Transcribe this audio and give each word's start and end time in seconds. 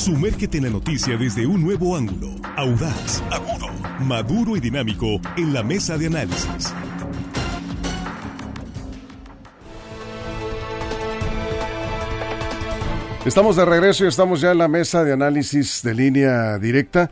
Sumérgete 0.00 0.56
en 0.56 0.64
la 0.64 0.70
noticia 0.70 1.18
desde 1.18 1.46
un 1.46 1.62
nuevo 1.62 1.94
ángulo, 1.94 2.34
audaz, 2.56 3.22
agudo, 3.30 3.68
maduro 4.00 4.56
y 4.56 4.60
dinámico 4.60 5.20
en 5.36 5.52
la 5.52 5.62
mesa 5.62 5.98
de 5.98 6.06
análisis. 6.06 6.72
Estamos 13.26 13.56
de 13.56 13.66
regreso 13.66 14.06
y 14.06 14.08
estamos 14.08 14.40
ya 14.40 14.52
en 14.52 14.58
la 14.58 14.68
mesa 14.68 15.04
de 15.04 15.12
análisis 15.12 15.82
de 15.82 15.94
línea 15.94 16.58
directa 16.58 17.10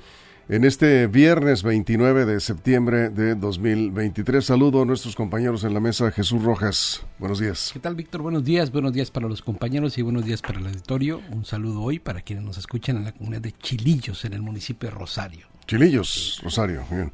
en 0.48 0.64
este 0.64 1.06
viernes 1.08 1.62
29 1.62 2.24
de 2.24 2.40
septiembre 2.40 3.10
de 3.10 3.34
2023. 3.34 4.42
Saludo 4.42 4.82
a 4.82 4.84
nuestros 4.86 5.14
compañeros 5.14 5.62
en 5.64 5.74
la 5.74 5.80
mesa. 5.80 6.10
Jesús 6.10 6.42
Rojas, 6.42 7.02
buenos 7.18 7.38
días. 7.38 7.70
¿Qué 7.72 7.80
tal, 7.80 7.94
Víctor? 7.94 8.22
Buenos 8.22 8.44
días, 8.44 8.72
buenos 8.72 8.94
días 8.94 9.10
para 9.10 9.28
los 9.28 9.42
compañeros 9.42 9.98
y 9.98 10.02
buenos 10.02 10.24
días 10.24 10.40
para 10.40 10.58
el 10.58 10.66
auditorio. 10.66 11.20
Un 11.32 11.44
saludo 11.44 11.82
hoy 11.82 11.98
para 11.98 12.22
quienes 12.22 12.44
nos 12.44 12.56
escuchan 12.56 12.96
en 12.96 13.04
la 13.04 13.12
comunidad 13.12 13.42
de 13.42 13.52
Chilillos, 13.52 14.24
en 14.24 14.32
el 14.32 14.40
municipio 14.40 14.88
de 14.88 14.94
Rosario. 14.94 15.46
Chilillos, 15.66 16.40
Rosario, 16.42 16.82
bien. 16.90 17.12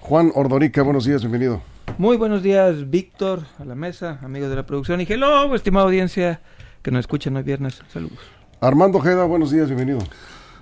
Juan 0.00 0.30
Ordorica, 0.34 0.82
buenos 0.82 1.06
días, 1.06 1.22
bienvenido. 1.22 1.62
Muy 1.96 2.18
buenos 2.18 2.42
días, 2.42 2.90
Víctor, 2.90 3.44
a 3.58 3.64
la 3.64 3.74
mesa, 3.74 4.18
amigos 4.22 4.50
de 4.50 4.56
la 4.56 4.66
producción 4.66 5.00
y 5.00 5.06
hello, 5.08 5.54
estimada 5.54 5.86
audiencia 5.86 6.42
que 6.82 6.90
nos 6.90 7.00
escuchan 7.00 7.34
hoy 7.34 7.44
viernes. 7.44 7.80
Saludos. 7.90 8.18
Armando 8.60 8.98
Ojeda, 8.98 9.24
buenos 9.24 9.50
días, 9.50 9.68
bienvenido. 9.68 10.00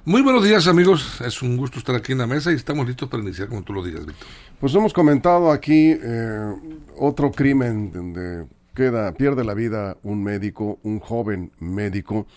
Muy 0.08 0.22
buenos 0.22 0.44
días 0.44 0.68
amigos, 0.68 1.20
es 1.20 1.42
un 1.42 1.56
gusto 1.56 1.80
estar 1.80 1.96
aquí 1.96 2.12
en 2.12 2.18
la 2.18 2.28
mesa 2.28 2.52
y 2.52 2.54
estamos 2.54 2.86
listos 2.86 3.08
para 3.08 3.24
iniciar 3.24 3.48
como 3.48 3.64
tú 3.64 3.72
lo 3.72 3.82
digas, 3.82 4.06
Víctor. 4.06 4.28
Pues 4.60 4.72
hemos 4.72 4.92
comentado 4.92 5.50
aquí 5.50 5.96
eh, 6.00 6.54
otro 6.96 7.32
crimen 7.32 7.90
donde 7.90 8.46
queda, 8.72 9.12
pierde 9.14 9.42
la 9.42 9.52
vida 9.52 9.96
un 10.04 10.22
médico, 10.22 10.78
un 10.84 11.00
joven 11.00 11.50
médico 11.58 12.28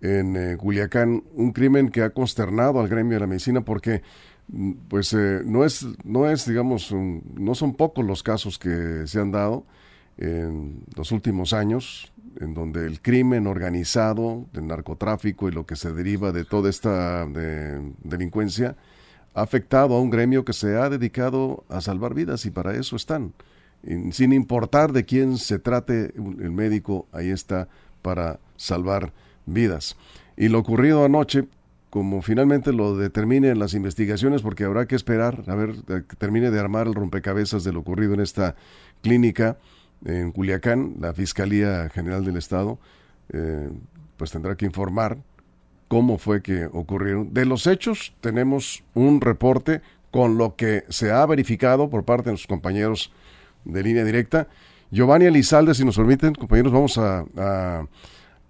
en 0.00 0.36
eh, 0.36 0.56
Culiacán, 0.58 1.24
un 1.34 1.50
crimen 1.50 1.88
que 1.88 2.02
ha 2.02 2.10
consternado 2.10 2.78
al 2.78 2.86
gremio 2.86 3.14
de 3.14 3.20
la 3.20 3.26
medicina 3.26 3.62
porque 3.62 4.02
mm, 4.46 4.72
pues 4.88 5.12
eh, 5.12 5.40
no 5.44 5.64
es, 5.64 5.84
no 6.04 6.30
es, 6.30 6.46
digamos, 6.46 6.92
no 6.92 7.56
son 7.56 7.74
pocos 7.74 8.04
los 8.04 8.22
casos 8.22 8.60
que 8.60 9.08
se 9.08 9.18
han 9.18 9.32
dado 9.32 9.66
en 10.18 10.82
los 10.94 11.12
últimos 11.12 11.52
años 11.52 12.12
en 12.40 12.54
donde 12.54 12.86
el 12.86 13.00
crimen 13.00 13.46
organizado, 13.46 14.46
el 14.54 14.66
narcotráfico 14.66 15.48
y 15.48 15.52
lo 15.52 15.66
que 15.66 15.76
se 15.76 15.92
deriva 15.92 16.32
de 16.32 16.44
toda 16.44 16.70
esta 16.70 17.26
delincuencia 17.26 18.76
ha 19.34 19.42
afectado 19.42 19.94
a 19.94 20.00
un 20.00 20.10
gremio 20.10 20.44
que 20.44 20.52
se 20.52 20.76
ha 20.76 20.88
dedicado 20.88 21.64
a 21.68 21.80
salvar 21.80 22.14
vidas 22.14 22.46
y 22.46 22.50
para 22.50 22.74
eso 22.76 22.96
están. 22.96 23.32
sin 24.10 24.32
importar 24.32 24.92
de 24.92 25.04
quién 25.04 25.38
se 25.38 25.58
trate 25.58 26.12
el 26.16 26.50
médico, 26.50 27.06
ahí 27.12 27.30
está 27.30 27.68
para 28.02 28.40
salvar 28.56 29.12
vidas. 29.46 29.96
Y 30.36 30.48
lo 30.48 30.58
ocurrido 30.58 31.04
anoche, 31.04 31.46
como 31.90 32.22
finalmente 32.22 32.72
lo 32.72 32.96
determinen 32.96 33.58
las 33.58 33.74
investigaciones, 33.74 34.42
porque 34.42 34.64
habrá 34.64 34.86
que 34.86 34.96
esperar 34.96 35.44
a 35.46 35.54
ver 35.54 35.76
que 35.86 36.16
termine 36.16 36.50
de 36.50 36.58
armar 36.58 36.86
el 36.86 36.94
rompecabezas 36.94 37.64
de 37.64 37.72
lo 37.72 37.80
ocurrido 37.80 38.14
en 38.14 38.20
esta 38.20 38.56
clínica, 39.00 39.56
en 40.04 40.32
Culiacán, 40.32 40.96
la 41.00 41.12
Fiscalía 41.12 41.88
General 41.90 42.24
del 42.24 42.36
Estado, 42.36 42.78
eh, 43.32 43.70
pues 44.16 44.30
tendrá 44.30 44.56
que 44.56 44.66
informar 44.66 45.18
cómo 45.88 46.18
fue 46.18 46.42
que 46.42 46.66
ocurrieron. 46.66 47.32
De 47.32 47.44
los 47.44 47.66
hechos 47.66 48.14
tenemos 48.20 48.84
un 48.94 49.20
reporte 49.20 49.80
con 50.10 50.38
lo 50.38 50.56
que 50.56 50.84
se 50.88 51.10
ha 51.12 51.24
verificado 51.26 51.90
por 51.90 52.04
parte 52.04 52.26
de 52.26 52.32
nuestros 52.32 52.48
compañeros 52.48 53.12
de 53.64 53.82
línea 53.82 54.04
directa. 54.04 54.48
Giovanni 54.90 55.26
Elizalde, 55.26 55.74
si 55.74 55.84
nos 55.84 55.96
permiten, 55.96 56.34
compañeros, 56.34 56.72
vamos 56.72 56.98
a, 56.98 57.24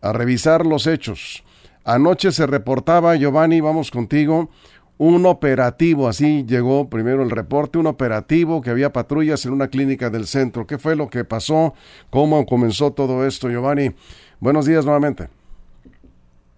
a 0.00 0.12
revisar 0.12 0.64
los 0.64 0.86
hechos. 0.86 1.42
Anoche 1.84 2.32
se 2.32 2.46
reportaba, 2.46 3.16
Giovanni, 3.16 3.60
vamos 3.60 3.90
contigo, 3.90 4.50
un 4.98 5.26
operativo, 5.26 6.08
así 6.08 6.44
llegó 6.44 6.90
primero 6.90 7.22
el 7.22 7.30
reporte, 7.30 7.78
un 7.78 7.86
operativo 7.86 8.60
que 8.60 8.70
había 8.70 8.92
patrullas 8.92 9.46
en 9.46 9.52
una 9.52 9.68
clínica 9.68 10.10
del 10.10 10.26
centro. 10.26 10.66
¿Qué 10.66 10.76
fue 10.76 10.96
lo 10.96 11.08
que 11.08 11.24
pasó? 11.24 11.74
¿Cómo 12.10 12.44
comenzó 12.44 12.92
todo 12.92 13.24
esto, 13.24 13.48
Giovanni? 13.48 13.92
Buenos 14.40 14.66
días 14.66 14.84
nuevamente. 14.84 15.28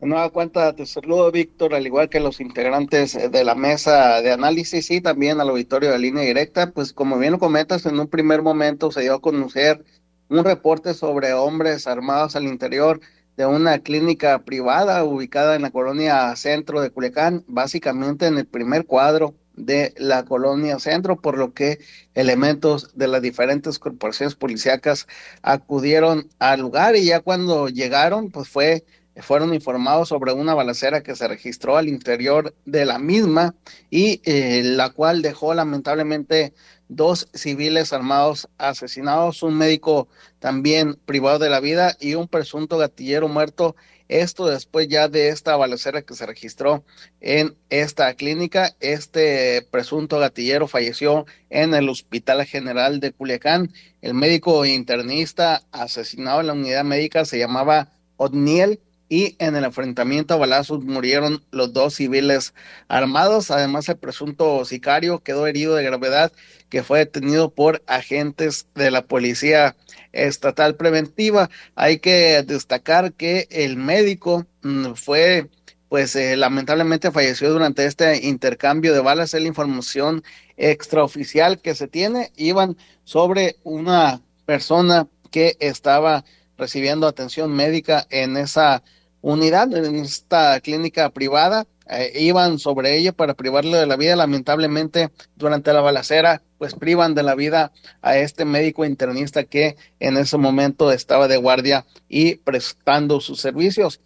De 0.00 0.06
nueva 0.06 0.30
cuenta, 0.30 0.74
te 0.74 0.86
saludo, 0.86 1.30
Víctor, 1.30 1.74
al 1.74 1.86
igual 1.86 2.08
que 2.08 2.20
los 2.20 2.40
integrantes 2.40 3.18
de 3.30 3.44
la 3.44 3.54
mesa 3.54 4.22
de 4.22 4.32
análisis 4.32 4.90
y 4.90 5.02
también 5.02 5.42
al 5.42 5.50
auditorio 5.50 5.90
de 5.92 5.98
línea 5.98 6.22
directa. 6.22 6.70
Pues 6.70 6.94
como 6.94 7.18
bien 7.18 7.32
lo 7.32 7.38
comentas, 7.38 7.84
en 7.84 8.00
un 8.00 8.08
primer 8.08 8.40
momento 8.40 8.90
se 8.90 9.02
dio 9.02 9.16
a 9.16 9.20
conocer 9.20 9.84
un 10.30 10.42
reporte 10.42 10.94
sobre 10.94 11.34
hombres 11.34 11.86
armados 11.86 12.34
al 12.34 12.44
interior 12.44 13.00
de 13.40 13.46
una 13.46 13.78
clínica 13.78 14.44
privada 14.44 15.02
ubicada 15.02 15.56
en 15.56 15.62
la 15.62 15.70
colonia 15.70 16.36
centro 16.36 16.82
de 16.82 16.90
Culiacán, 16.90 17.42
básicamente 17.48 18.26
en 18.26 18.36
el 18.36 18.44
primer 18.44 18.84
cuadro 18.84 19.34
de 19.54 19.94
la 19.96 20.26
colonia 20.26 20.78
centro, 20.78 21.16
por 21.16 21.38
lo 21.38 21.54
que 21.54 21.78
elementos 22.12 22.94
de 22.98 23.08
las 23.08 23.22
diferentes 23.22 23.78
corporaciones 23.78 24.34
policíacas 24.34 25.06
acudieron 25.40 26.28
al 26.38 26.60
lugar 26.60 26.96
y 26.96 27.06
ya 27.06 27.20
cuando 27.20 27.70
llegaron, 27.70 28.30
pues 28.30 28.46
fue 28.46 28.84
fueron 29.16 29.54
informados 29.54 30.10
sobre 30.10 30.32
una 30.32 30.54
balacera 30.54 31.02
que 31.02 31.16
se 31.16 31.26
registró 31.26 31.78
al 31.78 31.88
interior 31.88 32.54
de 32.66 32.84
la 32.84 32.98
misma 32.98 33.54
y 33.88 34.20
eh, 34.24 34.62
la 34.64 34.90
cual 34.90 35.22
dejó 35.22 35.54
lamentablemente 35.54 36.52
dos 36.90 37.28
civiles 37.32 37.92
armados 37.92 38.48
asesinados, 38.58 39.42
un 39.42 39.56
médico 39.56 40.08
también 40.40 40.96
privado 41.06 41.38
de 41.38 41.48
la 41.48 41.60
vida 41.60 41.96
y 42.00 42.16
un 42.16 42.28
presunto 42.28 42.76
gatillero 42.78 43.28
muerto. 43.28 43.76
Esto 44.08 44.46
después 44.46 44.88
ya 44.88 45.08
de 45.08 45.28
esta 45.28 45.56
balacera 45.56 46.02
que 46.02 46.14
se 46.14 46.26
registró 46.26 46.84
en 47.20 47.56
esta 47.70 48.12
clínica. 48.14 48.74
Este 48.80 49.62
presunto 49.70 50.18
gatillero 50.18 50.66
falleció 50.66 51.26
en 51.48 51.74
el 51.74 51.88
Hospital 51.88 52.44
General 52.44 52.98
de 52.98 53.12
Culiacán. 53.12 53.72
El 54.02 54.14
médico 54.14 54.66
internista 54.66 55.62
asesinado 55.70 56.40
en 56.40 56.48
la 56.48 56.54
unidad 56.54 56.82
médica 56.82 57.24
se 57.24 57.38
llamaba 57.38 57.92
Odniel 58.16 58.80
y 59.10 59.34
en 59.40 59.56
el 59.56 59.64
enfrentamiento 59.64 60.32
a 60.32 60.36
balazos 60.38 60.84
murieron 60.84 61.42
los 61.50 61.72
dos 61.72 61.94
civiles 61.94 62.54
armados. 62.86 63.50
Además, 63.50 63.88
el 63.88 63.96
presunto 63.98 64.64
sicario 64.64 65.18
quedó 65.18 65.48
herido 65.48 65.74
de 65.74 65.82
gravedad 65.82 66.32
que 66.68 66.84
fue 66.84 67.00
detenido 67.00 67.50
por 67.50 67.82
agentes 67.88 68.68
de 68.76 68.92
la 68.92 69.02
policía 69.02 69.76
estatal 70.12 70.76
preventiva. 70.76 71.50
Hay 71.74 71.98
que 71.98 72.42
destacar 72.44 73.12
que 73.12 73.48
el 73.50 73.76
médico 73.76 74.46
mm, 74.62 74.92
fue 74.94 75.50
pues 75.88 76.14
eh, 76.14 76.36
lamentablemente 76.36 77.10
falleció 77.10 77.50
durante 77.50 77.84
este 77.86 78.24
intercambio 78.28 78.94
de 78.94 79.00
balas. 79.00 79.34
Es 79.34 79.42
la 79.42 79.48
información 79.48 80.22
extraoficial 80.56 81.60
que 81.60 81.74
se 81.74 81.88
tiene. 81.88 82.30
Iban 82.36 82.76
sobre 83.02 83.56
una 83.64 84.20
persona 84.46 85.08
que 85.32 85.56
estaba 85.58 86.24
recibiendo 86.56 87.08
atención 87.08 87.50
médica 87.52 88.06
en 88.10 88.36
esa 88.36 88.84
unidad 89.20 89.72
en 89.76 89.96
esta 89.96 90.60
clínica 90.60 91.10
privada. 91.10 91.66
Eh, 91.88 92.12
iban 92.20 92.58
sobre 92.58 92.96
ella 92.96 93.12
para 93.12 93.34
privarle 93.34 93.76
de 93.76 93.86
la 93.86 93.96
vida. 93.96 94.16
Lamentablemente, 94.16 95.10
durante 95.36 95.72
la 95.72 95.80
balacera, 95.80 96.42
pues 96.58 96.74
privan 96.74 97.14
de 97.14 97.22
la 97.22 97.34
vida 97.34 97.72
a 98.02 98.16
este 98.16 98.44
médico 98.44 98.84
internista 98.84 99.44
que 99.44 99.76
en 99.98 100.16
ese 100.16 100.36
momento 100.36 100.92
estaba 100.92 101.26
de 101.26 101.36
guardia 101.36 101.86
y 102.08 102.36
prestando 102.36 103.20
sus 103.20 103.40
servicios. 103.40 104.00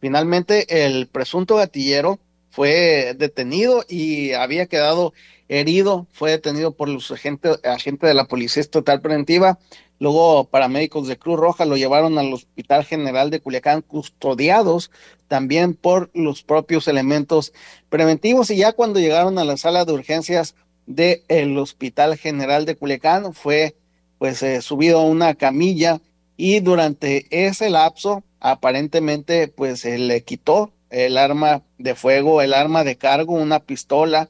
Finalmente, 0.00 0.84
el 0.84 1.06
presunto 1.06 1.56
gatillero 1.56 2.18
fue 2.50 3.14
detenido 3.16 3.84
y 3.88 4.32
había 4.32 4.66
quedado 4.66 5.12
herido. 5.48 6.06
Fue 6.12 6.32
detenido 6.32 6.72
por 6.72 6.88
los 6.88 7.10
agentes, 7.10 7.58
agentes 7.64 8.08
de 8.08 8.14
la 8.14 8.26
Policía 8.26 8.60
Estatal 8.60 9.00
Preventiva. 9.00 9.58
Luego 9.98 10.44
paramédicos 10.44 11.08
de 11.08 11.18
Cruz 11.18 11.38
Roja 11.38 11.64
lo 11.64 11.76
llevaron 11.76 12.18
al 12.18 12.32
Hospital 12.32 12.84
General 12.84 13.30
de 13.30 13.40
Culiacán 13.40 13.82
custodiados 13.82 14.90
también 15.28 15.74
por 15.74 16.10
los 16.14 16.42
propios 16.42 16.88
elementos 16.88 17.52
preventivos 17.88 18.50
y 18.50 18.56
ya 18.56 18.72
cuando 18.72 18.98
llegaron 18.98 19.38
a 19.38 19.44
la 19.44 19.56
sala 19.56 19.84
de 19.84 19.92
urgencias 19.92 20.54
del 20.86 21.56
Hospital 21.58 22.16
General 22.16 22.64
de 22.64 22.76
Culiacán 22.76 23.34
fue 23.34 23.76
pues 24.18 24.42
eh, 24.42 24.62
subido 24.62 25.00
a 25.00 25.04
una 25.04 25.34
camilla 25.34 26.00
y 26.36 26.60
durante 26.60 27.26
ese 27.30 27.68
lapso 27.68 28.24
aparentemente 28.40 29.48
pues 29.48 29.80
se 29.80 29.98
le 29.98 30.24
quitó 30.24 30.72
el 30.90 31.16
arma 31.16 31.62
de 31.78 31.94
fuego, 31.94 32.42
el 32.42 32.54
arma 32.54 32.84
de 32.84 32.96
cargo, 32.96 33.34
una 33.34 33.60
pistola 33.60 34.28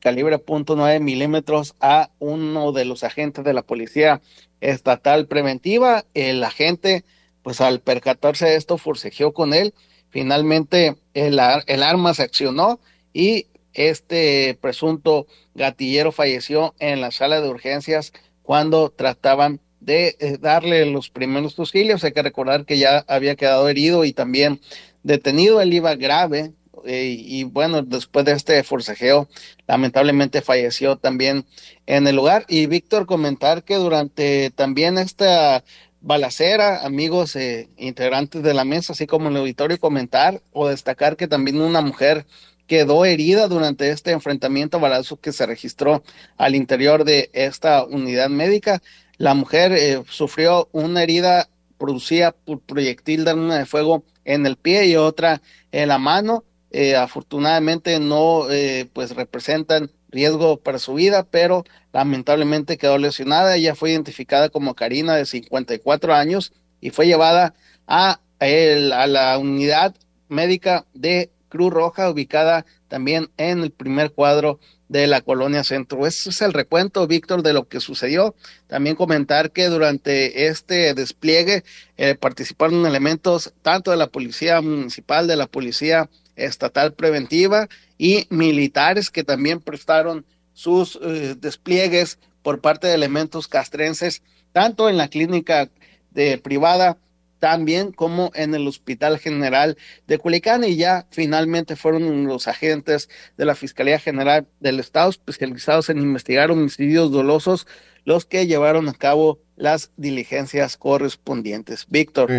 calibre 0.00 0.38
.9 0.38 1.00
milímetros 1.00 1.74
a 1.80 2.10
uno 2.18 2.72
de 2.72 2.84
los 2.84 3.04
agentes 3.04 3.44
de 3.44 3.52
la 3.52 3.62
policía 3.62 4.20
estatal 4.60 5.26
preventiva. 5.26 6.04
El 6.14 6.42
agente, 6.44 7.04
pues 7.42 7.60
al 7.60 7.80
percatarse 7.80 8.46
de 8.46 8.56
esto, 8.56 8.78
forcejeó 8.78 9.32
con 9.32 9.54
él. 9.54 9.74
Finalmente 10.10 10.96
el, 11.14 11.40
el 11.66 11.82
arma 11.82 12.14
se 12.14 12.22
accionó 12.22 12.80
y 13.12 13.46
este 13.74 14.58
presunto 14.60 15.26
gatillero 15.54 16.12
falleció 16.12 16.74
en 16.78 17.00
la 17.00 17.10
sala 17.10 17.40
de 17.40 17.48
urgencias 17.48 18.12
cuando 18.42 18.90
trataban 18.90 19.60
de 19.80 20.16
eh, 20.20 20.36
darle 20.38 20.86
los 20.86 21.10
primeros 21.10 21.58
auxilios. 21.58 22.04
Hay 22.04 22.12
que 22.12 22.22
recordar 22.22 22.64
que 22.66 22.78
ya 22.78 23.04
había 23.08 23.34
quedado 23.34 23.68
herido 23.68 24.04
y 24.04 24.12
también 24.12 24.60
detenido. 25.02 25.60
Él 25.60 25.72
iba 25.74 25.94
grave, 25.94 26.52
eh, 26.84 27.16
y 27.18 27.44
bueno, 27.44 27.82
después 27.82 28.24
de 28.24 28.32
este 28.32 28.62
forcejeo, 28.62 29.28
lamentablemente 29.66 30.42
falleció 30.42 30.96
también 30.96 31.46
en 31.86 32.06
el 32.06 32.16
lugar. 32.16 32.44
Y 32.48 32.66
Víctor, 32.66 33.06
comentar 33.06 33.64
que 33.64 33.76
durante 33.76 34.50
también 34.50 34.98
esta 34.98 35.64
balacera, 36.00 36.84
amigos 36.84 37.36
eh, 37.36 37.68
integrantes 37.76 38.42
de 38.42 38.54
la 38.54 38.64
mesa, 38.64 38.92
así 38.92 39.06
como 39.06 39.28
el 39.28 39.36
auditorio, 39.36 39.78
comentar 39.78 40.42
o 40.52 40.68
destacar 40.68 41.16
que 41.16 41.28
también 41.28 41.60
una 41.60 41.80
mujer 41.80 42.26
quedó 42.66 43.04
herida 43.04 43.48
durante 43.48 43.90
este 43.90 44.12
enfrentamiento 44.12 44.80
balazo 44.80 45.20
que 45.20 45.32
se 45.32 45.46
registró 45.46 46.02
al 46.36 46.54
interior 46.54 47.04
de 47.04 47.30
esta 47.32 47.84
unidad 47.84 48.28
médica. 48.28 48.82
La 49.18 49.34
mujer 49.34 49.72
eh, 49.72 50.02
sufrió 50.08 50.68
una 50.72 51.02
herida 51.02 51.48
producida 51.82 52.30
por 52.30 52.60
proyectil 52.60 53.24
de 53.24 53.32
arma 53.32 53.58
de 53.58 53.66
fuego 53.66 54.04
en 54.24 54.46
el 54.46 54.54
pie 54.56 54.86
y 54.86 54.94
otra 54.94 55.42
en 55.72 55.88
la 55.88 55.98
mano. 55.98 56.44
Eh, 56.70 56.94
afortunadamente 56.94 57.98
no 57.98 58.48
eh, 58.48 58.88
pues 58.92 59.16
representan 59.16 59.90
riesgo 60.08 60.58
para 60.58 60.78
su 60.78 60.94
vida, 60.94 61.24
pero 61.28 61.64
lamentablemente 61.92 62.78
quedó 62.78 62.98
lesionada. 62.98 63.56
Ella 63.56 63.74
fue 63.74 63.90
identificada 63.90 64.48
como 64.48 64.76
Karina 64.76 65.16
de 65.16 65.26
54 65.26 66.14
años 66.14 66.52
y 66.80 66.90
fue 66.90 67.06
llevada 67.06 67.54
a, 67.88 68.20
a 68.38 69.06
la 69.08 69.36
unidad 69.38 69.96
médica 70.28 70.86
de 70.94 71.32
Cruz 71.48 71.72
Roja, 71.72 72.10
ubicada 72.10 72.64
también 72.86 73.28
en 73.38 73.60
el 73.64 73.72
primer 73.72 74.12
cuadro 74.12 74.60
de 74.92 75.06
la 75.06 75.22
colonia 75.22 75.64
centro. 75.64 76.06
Ese 76.06 76.28
es 76.28 76.42
el 76.42 76.52
recuento, 76.52 77.06
Víctor, 77.06 77.42
de 77.42 77.54
lo 77.54 77.66
que 77.66 77.80
sucedió. 77.80 78.34
También 78.66 78.94
comentar 78.94 79.50
que 79.50 79.68
durante 79.68 80.48
este 80.48 80.92
despliegue 80.92 81.64
eh, 81.96 82.14
participaron 82.14 82.84
elementos 82.84 83.54
tanto 83.62 83.90
de 83.90 83.96
la 83.96 84.08
policía 84.08 84.60
municipal, 84.60 85.26
de 85.26 85.36
la 85.36 85.46
policía 85.46 86.10
estatal 86.36 86.92
preventiva 86.92 87.68
y 87.96 88.26
militares 88.28 89.10
que 89.10 89.24
también 89.24 89.60
prestaron 89.60 90.26
sus 90.52 90.98
eh, 91.02 91.36
despliegues 91.38 92.18
por 92.42 92.60
parte 92.60 92.86
de 92.86 92.94
elementos 92.94 93.48
castrenses, 93.48 94.22
tanto 94.52 94.90
en 94.90 94.98
la 94.98 95.08
clínica 95.08 95.70
de 96.10 96.36
privada 96.36 96.98
también 97.42 97.90
como 97.90 98.30
en 98.36 98.54
el 98.54 98.68
Hospital 98.68 99.18
General 99.18 99.76
de 100.06 100.18
Culiacán 100.18 100.62
y 100.62 100.76
ya 100.76 101.08
finalmente 101.10 101.74
fueron 101.74 102.24
los 102.28 102.46
agentes 102.46 103.08
de 103.36 103.44
la 103.44 103.56
Fiscalía 103.56 103.98
General 103.98 104.46
del 104.60 104.78
Estado 104.78 105.10
especializados 105.10 105.90
en 105.90 105.98
investigar 105.98 106.52
homicidios 106.52 107.10
dolosos 107.10 107.66
los 108.04 108.26
que 108.26 108.46
llevaron 108.46 108.88
a 108.88 108.94
cabo 108.94 109.40
las 109.56 109.90
diligencias 109.96 110.76
correspondientes. 110.76 111.86
Víctor. 111.88 112.30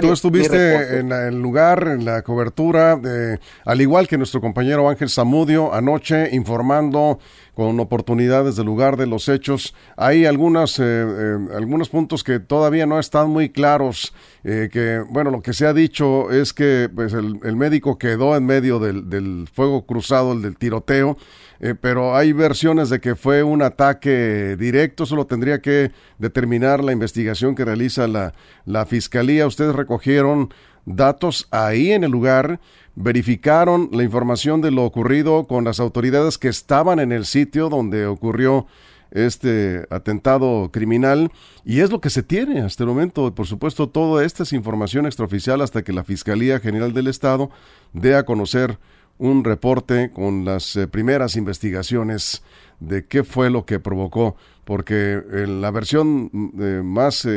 tú 0.00 0.12
estuviste 0.12 0.98
en 0.98 1.12
el 1.12 1.40
lugar, 1.40 1.88
en 1.88 2.04
la 2.04 2.22
cobertura, 2.22 2.96
de, 2.96 3.38
al 3.64 3.80
igual 3.80 4.08
que 4.08 4.16
nuestro 4.16 4.40
compañero 4.40 4.88
Ángel 4.88 5.10
Zamudio, 5.10 5.74
anoche 5.74 6.34
informando 6.34 7.18
con 7.54 7.78
oportunidades 7.78 8.56
del 8.56 8.66
lugar 8.66 8.96
de 8.96 9.06
los 9.06 9.28
hechos. 9.28 9.74
Hay 9.96 10.24
algunas, 10.24 10.78
eh, 10.78 10.82
eh, 10.84 11.36
algunos 11.54 11.90
puntos 11.90 12.24
que 12.24 12.40
todavía 12.40 12.86
no 12.86 12.98
están 12.98 13.28
muy 13.28 13.50
claros, 13.50 14.14
eh, 14.44 14.70
que, 14.72 15.02
bueno, 15.10 15.30
lo 15.30 15.42
que 15.42 15.52
se 15.52 15.66
ha 15.66 15.74
dicho 15.74 16.30
es 16.30 16.54
que 16.54 16.88
pues, 16.94 17.12
el, 17.12 17.38
el 17.42 17.56
médico 17.56 17.98
quedó 17.98 18.34
en 18.36 18.46
medio 18.46 18.78
del, 18.78 19.10
del 19.10 19.46
fuego 19.52 19.84
cruzado, 19.84 20.32
el 20.32 20.42
del 20.42 20.56
tiroteo, 20.56 21.18
eh, 21.60 21.74
pero 21.78 22.16
hay 22.16 22.32
versiones 22.32 22.88
de 22.88 23.00
que 23.00 23.14
fue 23.14 23.42
un 23.42 23.60
ataque 23.62 24.56
directo, 24.58 25.04
solo 25.04 25.26
tendría 25.26 25.60
que 25.60 25.92
determinar 26.18 26.82
la 26.82 26.92
investigación 26.92 27.54
que 27.54 27.64
realiza 27.64 28.08
la, 28.08 28.32
la 28.64 28.86
Fiscalía. 28.86 29.46
Ustedes 29.46 29.74
recogieron 29.74 30.52
datos 30.86 31.48
ahí 31.50 31.92
en 31.92 32.04
el 32.04 32.10
lugar, 32.10 32.60
verificaron 32.94 33.90
la 33.92 34.02
información 34.02 34.62
de 34.62 34.70
lo 34.70 34.84
ocurrido 34.84 35.46
con 35.46 35.64
las 35.64 35.80
autoridades 35.80 36.38
que 36.38 36.48
estaban 36.48 36.98
en 36.98 37.12
el 37.12 37.26
sitio 37.26 37.68
donde 37.68 38.06
ocurrió 38.06 38.66
este 39.10 39.86
atentado 39.90 40.70
criminal 40.72 41.32
y 41.64 41.80
es 41.80 41.90
lo 41.90 42.00
que 42.00 42.10
se 42.10 42.22
tiene 42.22 42.60
hasta 42.60 42.84
el 42.84 42.88
momento. 42.88 43.34
Por 43.34 43.46
supuesto, 43.46 43.88
toda 43.88 44.24
esta 44.24 44.44
es 44.44 44.52
información 44.52 45.06
extraoficial 45.06 45.60
hasta 45.60 45.82
que 45.82 45.92
la 45.92 46.04
Fiscalía 46.04 46.60
General 46.60 46.92
del 46.92 47.08
Estado 47.08 47.50
dé 47.92 48.14
a 48.14 48.24
conocer 48.24 48.78
un 49.20 49.44
reporte 49.44 50.10
con 50.12 50.46
las 50.46 50.74
eh, 50.76 50.88
primeras 50.88 51.36
investigaciones 51.36 52.42
de 52.80 53.04
qué 53.04 53.22
fue 53.22 53.50
lo 53.50 53.66
que 53.66 53.78
provocó, 53.78 54.34
porque 54.64 55.22
eh, 55.30 55.46
la 55.46 55.70
versión 55.70 56.30
mm, 56.32 56.48
eh, 56.58 56.82
más 56.82 57.28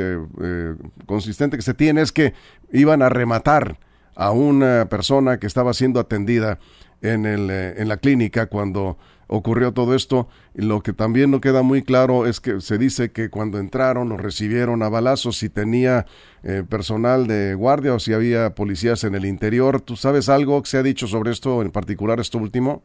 consistente 1.06 1.58
que 1.58 1.64
se 1.64 1.74
tiene 1.74 2.02
es 2.02 2.12
que 2.12 2.34
iban 2.72 3.02
a 3.02 3.10
rematar 3.10 3.78
a 4.16 4.32
una 4.32 4.88
persona 4.90 5.40
que 5.40 5.48
estaba 5.48 5.74
siendo 5.74 6.00
atendida 6.00 6.58
en, 7.02 7.26
el, 7.26 7.50
en 7.50 7.88
la 7.90 7.98
clínica 7.98 8.46
cuando 8.46 8.98
ocurrió 9.36 9.74
todo 9.74 9.96
esto. 9.96 10.28
lo 10.54 10.82
que 10.82 10.94
también 10.94 11.32
no 11.32 11.42
queda 11.42 11.64
muy 11.64 11.82
claro 11.82 12.28
es 12.28 12.40
que 12.40 12.62
se 12.62 12.78
dice 12.78 13.12
que 13.12 13.32
cuando 13.32 13.58
entraron 13.58 14.10
los 14.10 14.22
recibieron 14.22 14.84
a 14.84 14.90
balazos 14.90 15.38
si 15.38 15.50
tenía 15.50 16.06
eh, 16.44 16.64
personal 16.70 17.26
de 17.26 17.56
guardia 17.56 17.96
o 17.96 18.00
si 18.00 18.14
había 18.14 18.54
policías 18.54 19.04
en 19.04 19.16
el 19.16 19.26
interior. 19.26 19.82
¿Tú 19.82 19.96
sabes 19.96 20.30
algo 20.30 20.62
que 20.62 20.70
se 20.70 20.78
ha 20.78 20.84
dicho 20.84 21.08
sobre 21.08 21.32
esto, 21.32 21.64
en 21.64 21.72
particular 21.72 22.20
esto 22.20 22.38
último? 22.38 22.84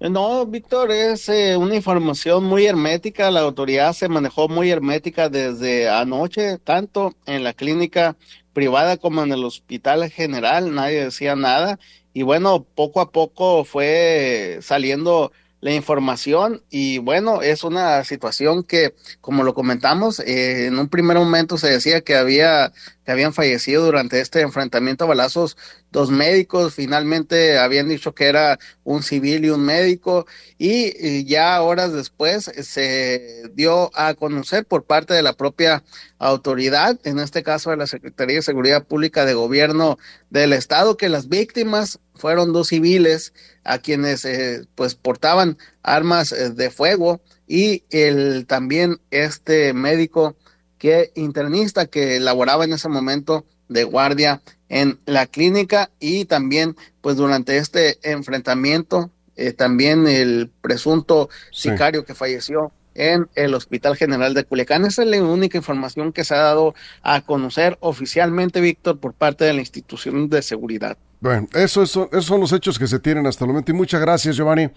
No, 0.00 0.46
Víctor, 0.46 0.92
es 0.92 1.28
eh, 1.28 1.56
una 1.58 1.74
información 1.74 2.44
muy 2.44 2.64
hermética. 2.64 3.30
La 3.30 3.40
autoridad 3.40 3.92
se 3.92 4.08
manejó 4.08 4.48
muy 4.48 4.70
hermética 4.70 5.28
desde 5.28 5.90
anoche, 5.90 6.56
tanto 6.58 7.14
en 7.26 7.44
la 7.44 7.52
clínica 7.52 8.16
privada 8.54 8.96
como 8.96 9.22
en 9.22 9.32
el 9.32 9.44
hospital 9.44 10.08
general. 10.10 10.74
Nadie 10.74 11.04
decía 11.04 11.36
nada 11.36 11.78
y 12.18 12.22
bueno, 12.22 12.66
poco 12.74 13.00
a 13.00 13.12
poco 13.12 13.64
fue 13.64 14.58
saliendo 14.60 15.30
la 15.60 15.72
información 15.72 16.64
y 16.68 16.98
bueno, 16.98 17.42
es 17.42 17.62
una 17.62 18.02
situación 18.02 18.64
que, 18.64 18.96
como 19.20 19.44
lo 19.44 19.54
comentamos, 19.54 20.18
eh, 20.18 20.66
en 20.66 20.80
un 20.80 20.88
primer 20.88 21.16
momento 21.16 21.58
se 21.58 21.68
decía 21.68 22.00
que 22.00 22.16
había 22.16 22.72
que 23.08 23.12
habían 23.12 23.32
fallecido 23.32 23.86
durante 23.86 24.20
este 24.20 24.42
enfrentamiento 24.42 25.04
a 25.04 25.06
balazos 25.06 25.56
dos 25.90 26.10
médicos, 26.10 26.74
finalmente 26.74 27.56
habían 27.56 27.88
dicho 27.88 28.14
que 28.14 28.26
era 28.26 28.58
un 28.84 29.02
civil 29.02 29.46
y 29.46 29.48
un 29.48 29.62
médico 29.62 30.26
y, 30.58 31.24
ya 31.24 31.62
horas 31.62 31.94
después 31.94 32.44
se 32.44 33.48
dio 33.54 33.90
a 33.94 34.12
conocer 34.12 34.66
por 34.66 34.84
parte 34.84 35.14
de 35.14 35.22
la 35.22 35.32
propia 35.32 35.82
autoridad, 36.18 37.00
en 37.02 37.18
este 37.18 37.42
caso 37.42 37.70
de 37.70 37.78
la 37.78 37.86
Secretaría 37.86 38.36
de 38.36 38.42
Seguridad 38.42 38.84
Pública 38.84 39.24
de 39.24 39.32
Gobierno 39.32 39.96
del 40.28 40.52
Estado, 40.52 40.98
que 40.98 41.08
las 41.08 41.30
víctimas 41.30 42.00
fueron 42.14 42.52
dos 42.52 42.68
civiles 42.68 43.32
a 43.64 43.78
quienes 43.78 44.26
eh, 44.26 44.66
pues 44.74 44.96
portaban 44.96 45.56
armas 45.82 46.32
eh, 46.32 46.50
de 46.50 46.68
fuego 46.68 47.22
y 47.46 47.84
el 47.88 48.44
también 48.46 49.00
este 49.10 49.72
médico 49.72 50.36
que 50.78 51.12
internista 51.14 51.86
que 51.86 52.20
laboraba 52.20 52.64
en 52.64 52.72
ese 52.72 52.88
momento 52.88 53.44
de 53.68 53.84
guardia 53.84 54.40
en 54.68 54.98
la 55.06 55.26
clínica 55.26 55.90
y 56.00 56.24
también 56.24 56.76
pues 57.00 57.16
durante 57.16 57.58
este 57.58 57.98
enfrentamiento 58.02 59.10
eh, 59.36 59.52
también 59.52 60.08
el 60.08 60.50
presunto 60.60 61.28
sicario 61.52 62.04
que 62.04 62.14
falleció 62.14 62.72
en 62.94 63.28
el 63.36 63.54
Hospital 63.54 63.96
General 63.96 64.34
de 64.34 64.42
Culiacán. 64.42 64.84
Esa 64.84 65.04
es 65.04 65.08
la 65.08 65.22
única 65.22 65.56
información 65.56 66.12
que 66.12 66.24
se 66.24 66.34
ha 66.34 66.38
dado 66.38 66.74
a 67.02 67.20
conocer 67.20 67.78
oficialmente, 67.80 68.60
Víctor, 68.60 68.98
por 68.98 69.14
parte 69.14 69.44
de 69.44 69.52
la 69.52 69.60
institución 69.60 70.28
de 70.28 70.42
seguridad. 70.42 70.98
Bueno, 71.20 71.46
eso, 71.54 71.84
eso, 71.84 72.08
esos 72.10 72.24
son 72.24 72.40
los 72.40 72.52
hechos 72.52 72.78
que 72.78 72.88
se 72.88 72.98
tienen 72.98 73.26
hasta 73.28 73.44
el 73.44 73.50
momento 73.50 73.70
y 73.70 73.74
muchas 73.74 74.00
gracias, 74.00 74.36
Giovanni. 74.36 74.68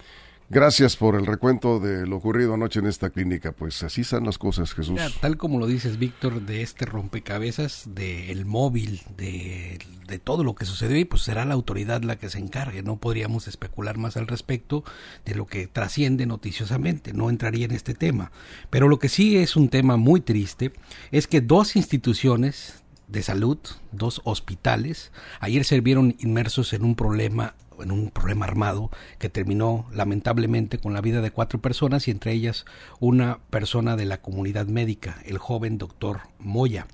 Gracias 0.54 0.98
por 0.98 1.16
el 1.16 1.26
recuento 1.26 1.80
de 1.80 2.06
lo 2.06 2.18
ocurrido 2.18 2.54
anoche 2.54 2.80
en 2.82 2.86
esta 2.86 3.10
clínica. 3.10 3.54
Pues 3.54 3.84
así 3.84 4.02
están 4.02 4.26
las 4.26 4.38
cosas, 4.38 4.74
Jesús. 4.74 5.00
tal 5.22 5.38
como 5.38 5.60
lo 5.60 5.66
dices, 5.66 5.98
Víctor, 5.98 6.42
de 6.42 6.62
este 6.62 6.86
rompecabezas, 6.86 7.86
del 7.96 8.46
móvil, 8.46 9.02
de, 9.16 9.80
de, 10.08 10.20
todo 10.20 10.44
lo 10.44 10.54
que 10.54 10.66
sucedió, 10.66 10.98
y 10.98 11.06
pues 11.06 11.22
será 11.22 11.46
la 11.46 11.54
autoridad 11.54 12.04
la 12.04 12.18
que 12.18 12.30
se 12.30 12.40
encargue. 12.40 12.84
No 12.84 12.98
podríamos 12.98 13.48
especular 13.48 13.98
más 13.98 14.18
al 14.18 14.28
respecto 14.28 14.84
de 15.24 15.36
lo 15.36 15.48
que 15.48 15.68
trasciende 15.68 16.26
noticiosamente. 16.26 17.14
No 17.14 17.30
entraría 17.30 17.64
en 17.64 17.72
este 17.72 17.94
tema. 17.94 18.34
Pero 18.70 18.90
lo 18.90 19.00
que 19.00 19.08
sí 19.08 19.38
es 19.38 19.56
un 19.56 19.70
tema 19.70 19.96
muy 19.96 20.20
triste 20.20 20.74
es 21.12 21.28
que 21.28 21.40
dos 21.40 21.78
instituciones 21.78 22.84
de 23.08 23.24
salud, 23.24 23.60
dos 23.94 24.20
hospitales, 24.26 25.14
ayer 25.40 25.64
se 25.64 25.80
vieron 25.80 26.18
inmersos 26.20 26.74
en 26.74 26.84
un 26.84 26.96
problema 26.96 27.56
en 27.84 27.92
un 27.92 28.10
problema 28.10 28.46
armado 28.46 28.90
que 29.20 29.30
terminó 29.30 29.86
lamentablemente 29.92 30.78
con 30.78 30.94
la 30.94 31.02
vida 31.02 31.22
de 31.22 31.32
cuatro 31.32 31.62
personas 31.62 32.08
y 32.08 32.12
entre 32.12 32.34
ellas 32.34 32.66
una 33.00 33.40
persona 33.50 33.96
de 33.96 34.06
la 34.06 34.22
comunidad 34.22 34.68
médica, 34.68 35.22
el 35.26 35.38
joven 35.38 35.78
doctor 35.78 36.22
Moya, 36.40 36.88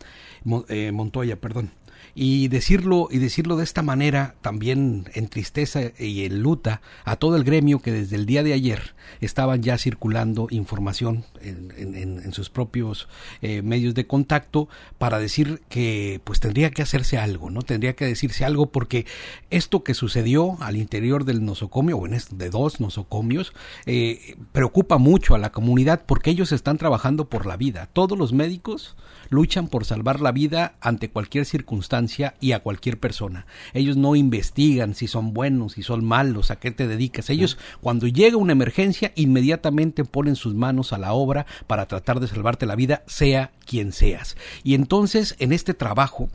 eh, 0.70 0.92
Montoya, 0.92 1.40
perdón. 1.40 1.72
Y 2.20 2.48
decirlo, 2.48 3.10
y 3.12 3.20
decirlo 3.20 3.58
de 3.58 3.64
esta 3.64 3.84
manera 3.84 4.34
también 4.42 5.08
en 5.14 5.28
tristeza 5.28 5.82
y 6.00 6.26
en 6.26 6.42
luta 6.42 6.82
a 7.06 7.18
todo 7.18 7.36
el 7.36 7.44
gremio 7.44 7.78
que 7.78 7.92
desde 7.92 8.16
el 8.16 8.26
día 8.26 8.42
de 8.42 8.54
ayer 8.54 8.96
estaban 9.22 9.62
ya 9.62 9.78
circulando 9.78 10.48
información 10.50 11.26
en, 11.42 12.34
sus 12.34 12.50
propios 12.50 13.08
eh, 13.44 13.62
medios 13.62 13.94
de 13.94 14.08
contacto 14.08 14.68
para 14.98 15.20
decir 15.20 15.62
que 15.70 16.20
pues 16.24 16.40
tendría 16.40 16.72
que 16.72 16.82
hacerse 16.82 17.20
algo, 17.20 17.52
¿no? 17.52 17.62
Tendría 17.62 17.96
que 17.96 18.06
decirse 18.06 18.46
algo 18.46 18.72
porque 18.72 19.06
esto 19.52 19.84
que 19.84 19.94
sucedió 19.94 20.58
al 20.60 20.76
interior 20.76 21.24
del 21.24 21.46
nosocomio, 21.46 21.98
o 21.98 22.08
en 22.08 22.18
de 22.32 22.50
dos 22.50 22.80
nosocomios, 22.80 23.54
eh, 23.86 24.38
preocupa 24.54 24.98
mucho 24.98 25.36
a 25.36 25.38
la 25.38 25.52
comunidad 25.52 26.02
porque 26.08 26.32
ellos 26.32 26.52
están 26.52 26.80
trabajando 26.80 27.30
por 27.30 27.46
la 27.46 27.58
vida. 27.58 27.90
Todos 27.94 28.18
los 28.18 28.34
médicos 28.34 28.96
luchan 29.30 29.68
por 29.68 29.86
salvar 29.86 30.20
la 30.20 30.32
vida 30.32 30.78
ante 30.82 31.12
cualquier 31.12 31.46
circunstancia 31.46 32.07
y 32.40 32.52
a 32.52 32.60
cualquier 32.60 33.00
persona. 33.00 33.46
Ellos 33.74 33.98
no 33.98 34.16
investigan 34.16 34.96
si 34.96 35.08
son 35.08 35.34
buenos, 35.34 35.74
si 35.74 35.84
son 35.84 36.06
malos, 36.06 36.52
a 36.52 36.58
qué 36.58 36.72
te 36.72 36.88
dedicas. 36.88 37.30
Ellos 37.30 37.58
cuando 37.82 38.08
llega 38.08 38.38
una 38.38 38.54
emergencia 38.54 39.12
inmediatamente 39.16 40.06
ponen 40.06 40.36
sus 40.36 40.54
manos 40.54 40.94
a 40.94 40.98
la 40.98 41.14
obra 41.14 41.46
para 41.68 41.88
tratar 41.88 42.20
de 42.20 42.28
salvarte 42.28 42.66
la 42.66 42.76
vida, 42.76 43.04
sea 43.08 43.52
quien 43.66 43.92
seas. 43.92 44.38
Y 44.64 44.74
entonces 44.74 45.36
en 45.40 45.54
este 45.54 45.74
trabajo 45.74 46.30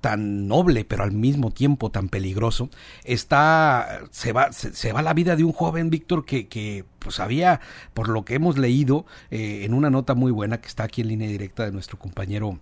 tan 0.00 0.46
noble 0.46 0.84
pero 0.84 1.02
al 1.02 1.12
mismo 1.12 1.50
tiempo 1.50 1.90
tan 1.90 2.08
peligroso 2.08 2.68
está 3.04 4.02
se 4.10 4.32
va 4.32 4.52
se, 4.52 4.92
va 4.92 5.02
la 5.02 5.14
vida 5.14 5.36
de 5.36 5.44
un 5.44 5.52
joven 5.52 5.90
Víctor 5.90 6.24
que, 6.24 6.48
que 6.48 6.84
pues 6.98 7.18
había 7.18 7.60
por 7.94 8.08
lo 8.08 8.24
que 8.24 8.34
hemos 8.34 8.58
leído 8.58 9.06
eh, 9.30 9.62
en 9.64 9.74
una 9.74 9.90
nota 9.90 10.14
muy 10.14 10.32
buena 10.32 10.60
que 10.60 10.68
está 10.68 10.84
aquí 10.84 11.00
en 11.00 11.08
línea 11.08 11.28
directa 11.28 11.64
de 11.64 11.72
nuestro 11.72 11.98
compañero 11.98 12.58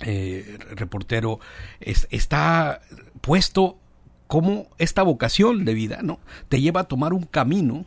eh, 0.00 0.58
reportero 0.76 1.40
está 1.80 2.80
puesto 3.20 3.78
como 4.26 4.68
esta 4.78 5.02
vocación 5.02 5.64
de 5.64 5.74
vida 5.74 6.00
no 6.02 6.20
te 6.48 6.60
lleva 6.60 6.82
a 6.82 6.84
tomar 6.84 7.12
un 7.12 7.24
camino 7.24 7.84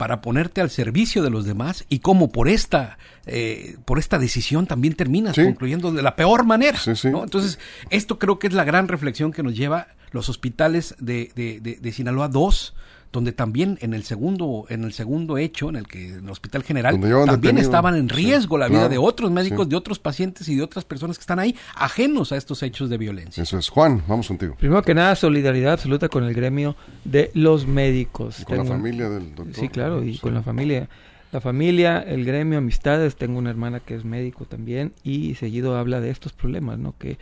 para 0.00 0.22
ponerte 0.22 0.62
al 0.62 0.70
servicio 0.70 1.22
de 1.22 1.28
los 1.28 1.44
demás 1.44 1.84
y 1.90 1.98
cómo 1.98 2.30
por 2.30 2.48
esta 2.48 2.96
eh, 3.26 3.76
por 3.84 3.98
esta 3.98 4.18
decisión 4.18 4.66
también 4.66 4.94
terminas 4.94 5.36
concluyendo 5.36 5.92
de 5.92 6.00
la 6.00 6.16
peor 6.16 6.46
manera. 6.46 6.78
Entonces, 6.86 7.58
esto 7.90 8.18
creo 8.18 8.38
que 8.38 8.46
es 8.46 8.54
la 8.54 8.64
gran 8.64 8.88
reflexión 8.88 9.30
que 9.30 9.42
nos 9.42 9.54
lleva 9.54 9.88
los 10.10 10.30
hospitales 10.30 10.94
de, 11.00 11.30
de, 11.34 11.60
de, 11.60 11.76
de 11.76 11.92
Sinaloa 11.92 12.28
2 12.28 12.74
donde 13.12 13.32
también 13.32 13.78
en 13.80 13.92
el 13.92 14.04
segundo 14.04 14.66
en 14.68 14.84
el 14.84 14.92
segundo 14.92 15.36
hecho 15.38 15.68
en 15.68 15.76
el 15.76 15.88
que 15.88 16.08
en 16.08 16.24
el 16.24 16.30
hospital 16.30 16.62
general 16.62 17.00
también 17.26 17.58
estaban 17.58 17.96
en 17.96 18.08
riesgo 18.08 18.56
la 18.56 18.68
vida 18.68 18.88
de 18.88 18.98
otros 18.98 19.30
médicos 19.30 19.68
de 19.68 19.76
otros 19.76 19.98
pacientes 19.98 20.48
y 20.48 20.56
de 20.56 20.62
otras 20.62 20.84
personas 20.84 21.18
que 21.18 21.22
están 21.22 21.38
ahí 21.38 21.56
ajenos 21.74 22.32
a 22.32 22.36
estos 22.36 22.62
hechos 22.62 22.88
de 22.88 22.98
violencia. 22.98 23.42
Eso 23.42 23.58
es. 23.58 23.68
Juan 23.68 24.02
vamos 24.06 24.28
contigo. 24.28 24.54
Primero 24.56 24.82
que 24.82 24.94
nada 24.94 25.14
solidaridad 25.16 25.72
absoluta 25.72 26.08
con 26.08 26.24
el 26.24 26.34
gremio 26.34 26.76
de 27.04 27.30
los 27.34 27.66
médicos. 27.66 28.44
Con 28.44 28.58
la 28.58 28.64
familia 28.64 29.08
del 29.08 29.34
doctor. 29.34 29.54
Sí 29.54 29.68
claro 29.68 30.04
y 30.04 30.18
con 30.18 30.34
la 30.34 30.42
familia. 30.42 30.88
La 31.32 31.40
familia, 31.40 32.00
el 32.00 32.24
gremio, 32.24 32.58
amistades, 32.58 33.14
tengo 33.14 33.38
una 33.38 33.50
hermana 33.50 33.78
que 33.78 33.94
es 33.94 34.04
médico 34.04 34.46
también 34.46 34.92
y 35.04 35.36
seguido 35.36 35.76
habla 35.76 36.00
de 36.00 36.10
estos 36.10 36.32
problemas, 36.32 36.78
¿no? 36.80 36.96
Que, 36.98 37.18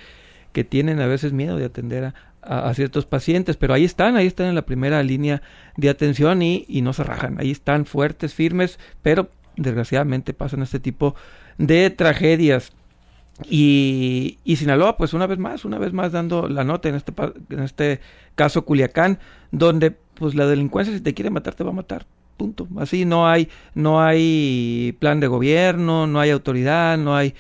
que 0.53 0.65
tienen 0.65 0.99
a 1.01 1.07
veces 1.07 1.35
miedo 1.35 1.59
de 1.59 1.67
atender 1.67 2.05
a, 2.05 2.15
a, 2.43 2.73
ciertos 2.75 3.07
pacientes, 3.07 3.57
pero 3.57 3.75
ahí 3.75 3.85
están, 3.85 4.17
ahí 4.17 4.27
están 4.27 4.47
en 4.47 4.55
la 4.55 4.67
primera 4.67 5.03
línea 5.03 5.43
de 5.77 5.89
atención 5.89 6.43
y, 6.43 6.65
y 6.69 6.83
no 6.83 6.93
se 6.93 7.05
rajan, 7.05 7.39
ahí 7.41 7.51
están 7.51 7.87
fuertes, 7.87 8.35
firmes, 8.35 8.79
pero 9.03 9.31
desgraciadamente 9.57 10.35
pasan 10.35 10.63
este 10.63 10.81
tipo 10.81 11.15
de 11.59 11.91
tragedias. 11.91 12.73
Y, 13.49 14.39
y, 14.45 14.57
Sinaloa, 14.57 14.97
pues 14.97 15.13
una 15.13 15.27
vez 15.29 15.39
más, 15.39 15.65
una 15.65 15.79
vez 15.79 15.93
más 15.93 16.11
dando 16.11 16.49
la 16.49 16.65
nota 16.65 16.89
en 16.89 16.97
este, 16.97 17.13
en 17.51 17.61
este 17.61 18.01
caso 18.35 18.65
Culiacán, 18.65 19.21
donde 19.53 19.93
pues 20.15 20.35
la 20.35 20.47
delincuencia 20.47 20.93
si 20.93 21.01
te 21.01 21.15
quiere 21.15 21.31
matar 21.31 21.55
te 21.55 21.63
va 21.63 21.71
a 21.71 21.75
matar, 21.75 22.07
punto. 22.37 22.67
Así 22.79 23.05
no 23.05 23.29
hay, 23.29 23.49
no 23.75 24.03
hay 24.03 24.97
plan 24.99 25.21
de 25.21 25.29
gobierno, 25.29 26.09
no 26.09 26.19
hay 26.19 26.31
autoridad, 26.31 26.99
no 26.99 27.15
hay 27.15 27.35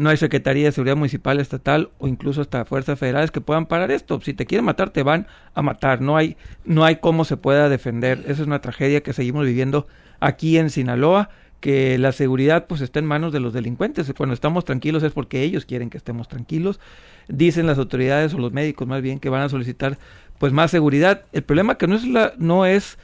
no 0.00 0.08
hay 0.08 0.16
Secretaría 0.16 0.64
de 0.64 0.72
Seguridad 0.72 0.96
Municipal, 0.96 1.40
Estatal 1.40 1.90
o 1.98 2.08
incluso 2.08 2.40
hasta 2.40 2.64
fuerzas 2.64 2.98
federales 2.98 3.30
que 3.30 3.42
puedan 3.42 3.66
parar 3.66 3.90
esto. 3.90 4.18
Si 4.22 4.32
te 4.32 4.46
quieren 4.46 4.64
matar, 4.64 4.88
te 4.88 5.02
van 5.02 5.26
a 5.52 5.60
matar. 5.60 6.00
No 6.00 6.16
hay, 6.16 6.38
no 6.64 6.86
hay 6.86 6.96
cómo 6.96 7.26
se 7.26 7.36
pueda 7.36 7.68
defender. 7.68 8.20
Esa 8.20 8.40
es 8.40 8.46
una 8.46 8.62
tragedia 8.62 9.02
que 9.02 9.12
seguimos 9.12 9.44
viviendo 9.44 9.86
aquí 10.18 10.56
en 10.56 10.70
Sinaloa 10.70 11.28
que 11.60 11.98
la 11.98 12.12
seguridad 12.12 12.66
pues 12.66 12.80
está 12.80 12.98
en 12.98 13.04
manos 13.04 13.30
de 13.34 13.40
los 13.40 13.52
delincuentes. 13.52 14.10
Cuando 14.16 14.32
estamos 14.32 14.64
tranquilos 14.64 15.02
es 15.02 15.12
porque 15.12 15.42
ellos 15.42 15.66
quieren 15.66 15.90
que 15.90 15.98
estemos 15.98 16.28
tranquilos. 16.28 16.80
Dicen 17.28 17.66
las 17.66 17.76
autoridades 17.76 18.32
o 18.32 18.38
los 18.38 18.54
médicos 18.54 18.88
más 18.88 19.02
bien 19.02 19.20
que 19.20 19.28
van 19.28 19.42
a 19.42 19.50
solicitar 19.50 19.98
pues 20.38 20.54
más 20.54 20.70
seguridad. 20.70 21.24
El 21.32 21.42
problema 21.42 21.76
que 21.76 21.86
no 21.86 21.96
es 21.96 22.06
la 22.06 22.32
no 22.38 22.64
es 22.64 22.96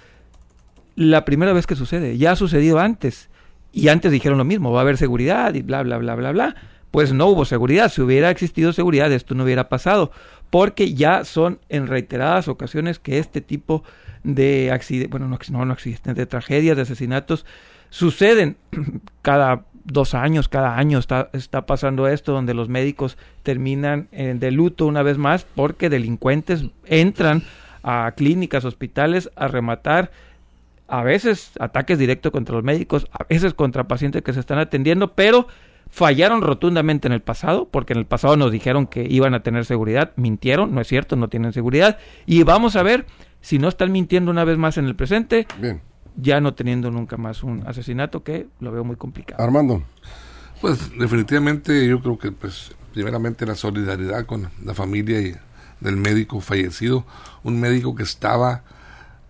la 0.94 1.26
primera 1.26 1.52
vez 1.52 1.66
que 1.66 1.76
sucede, 1.76 2.16
ya 2.16 2.32
ha 2.32 2.36
sucedido 2.36 2.78
antes. 2.78 3.28
Y 3.70 3.88
antes 3.88 4.10
dijeron 4.10 4.38
lo 4.38 4.44
mismo, 4.46 4.72
va 4.72 4.78
a 4.78 4.82
haber 4.82 4.96
seguridad 4.96 5.52
y 5.52 5.60
bla 5.60 5.82
bla 5.82 5.98
bla 5.98 6.14
bla 6.14 6.32
bla 6.32 6.56
pues 6.96 7.12
no 7.12 7.26
hubo 7.26 7.44
seguridad. 7.44 7.92
Si 7.92 8.00
hubiera 8.00 8.30
existido 8.30 8.72
seguridad, 8.72 9.12
esto 9.12 9.34
no 9.34 9.44
hubiera 9.44 9.68
pasado, 9.68 10.12
porque 10.48 10.94
ya 10.94 11.26
son 11.26 11.58
en 11.68 11.88
reiteradas 11.88 12.48
ocasiones 12.48 12.98
que 12.98 13.18
este 13.18 13.42
tipo 13.42 13.84
de 14.24 14.70
accidentes, 14.72 15.10
bueno, 15.10 15.28
no, 15.28 15.72
accidentes, 15.72 16.14
de 16.14 16.24
tragedias, 16.24 16.74
de 16.74 16.84
asesinatos, 16.84 17.44
suceden 17.90 18.56
cada 19.20 19.64
dos 19.84 20.14
años, 20.14 20.48
cada 20.48 20.78
año 20.78 20.98
está, 20.98 21.28
está 21.34 21.66
pasando 21.66 22.08
esto, 22.08 22.32
donde 22.32 22.54
los 22.54 22.70
médicos 22.70 23.18
terminan 23.42 24.08
de 24.10 24.50
luto 24.50 24.86
una 24.86 25.02
vez 25.02 25.18
más 25.18 25.44
porque 25.54 25.90
delincuentes 25.90 26.64
entran 26.86 27.42
a 27.82 28.10
clínicas, 28.16 28.64
hospitales 28.64 29.30
a 29.36 29.48
rematar 29.48 30.10
a 30.88 31.02
veces 31.02 31.50
ataques 31.60 31.98
directos 31.98 32.32
contra 32.32 32.54
los 32.54 32.64
médicos, 32.64 33.06
a 33.12 33.24
veces 33.28 33.52
contra 33.52 33.84
pacientes 33.84 34.22
que 34.22 34.32
se 34.32 34.40
están 34.40 34.58
atendiendo, 34.58 35.12
pero 35.12 35.46
fallaron 35.90 36.42
rotundamente 36.42 37.08
en 37.08 37.12
el 37.12 37.22
pasado, 37.22 37.68
porque 37.68 37.92
en 37.92 38.00
el 38.00 38.06
pasado 38.06 38.36
nos 38.36 38.52
dijeron 38.52 38.86
que 38.86 39.06
iban 39.08 39.34
a 39.34 39.42
tener 39.42 39.64
seguridad, 39.64 40.12
mintieron, 40.16 40.74
no 40.74 40.80
es 40.80 40.88
cierto, 40.88 41.16
no 41.16 41.28
tienen 41.28 41.52
seguridad, 41.52 41.98
y 42.26 42.42
vamos 42.42 42.76
a 42.76 42.82
ver 42.82 43.06
si 43.40 43.58
no 43.58 43.68
están 43.68 43.92
mintiendo 43.92 44.30
una 44.30 44.44
vez 44.44 44.58
más 44.58 44.78
en 44.78 44.86
el 44.86 44.96
presente, 44.96 45.46
ya 46.16 46.40
no 46.40 46.54
teniendo 46.54 46.90
nunca 46.90 47.16
más 47.16 47.42
un 47.42 47.62
asesinato, 47.66 48.22
que 48.22 48.48
lo 48.60 48.72
veo 48.72 48.84
muy 48.84 48.96
complicado. 48.96 49.42
Armando. 49.42 49.82
Pues 50.60 50.90
definitivamente 50.98 51.86
yo 51.86 52.00
creo 52.00 52.18
que 52.18 52.32
pues 52.32 52.74
primeramente 52.92 53.44
la 53.44 53.54
solidaridad 53.54 54.24
con 54.24 54.48
la 54.64 54.74
familia 54.74 55.20
y 55.20 55.34
del 55.80 55.96
médico 55.96 56.40
fallecido, 56.40 57.04
un 57.42 57.60
médico 57.60 57.94
que 57.94 58.02
estaba 58.02 58.64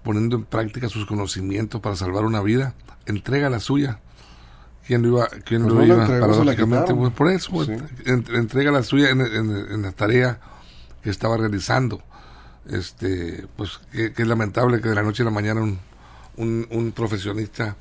poniendo 0.04 0.36
en 0.36 0.44
práctica 0.44 0.88
sus 0.88 1.04
conocimientos 1.04 1.80
para 1.80 1.96
salvar 1.96 2.24
una 2.24 2.40
vida, 2.40 2.74
entrega 3.06 3.50
la 3.50 3.58
suya 3.58 3.98
quién 4.86 5.02
lo 5.02 5.08
iba, 5.08 5.28
quién 5.44 5.62
pues 5.62 5.74
lo 5.74 5.84
iba 5.84 6.06
paradójicamente, 6.06 6.94
pues 6.94 7.12
por 7.12 7.30
eso, 7.30 7.50
pues, 7.50 7.68
entrega 8.06 8.70
la 8.70 8.82
suya 8.82 9.10
en, 9.10 9.82
la 9.82 9.92
tarea 9.92 10.40
que 11.02 11.10
estaba 11.10 11.36
realizando. 11.36 12.02
Este, 12.68 13.46
pues 13.56 13.78
que, 13.92 14.12
es 14.16 14.26
lamentable 14.26 14.80
que 14.80 14.88
de 14.88 14.94
la 14.96 15.02
noche 15.02 15.22
a 15.22 15.26
la 15.26 15.30
mañana 15.30 15.60
un, 15.60 15.78
un, 16.36 16.92
profesionista 16.92 17.76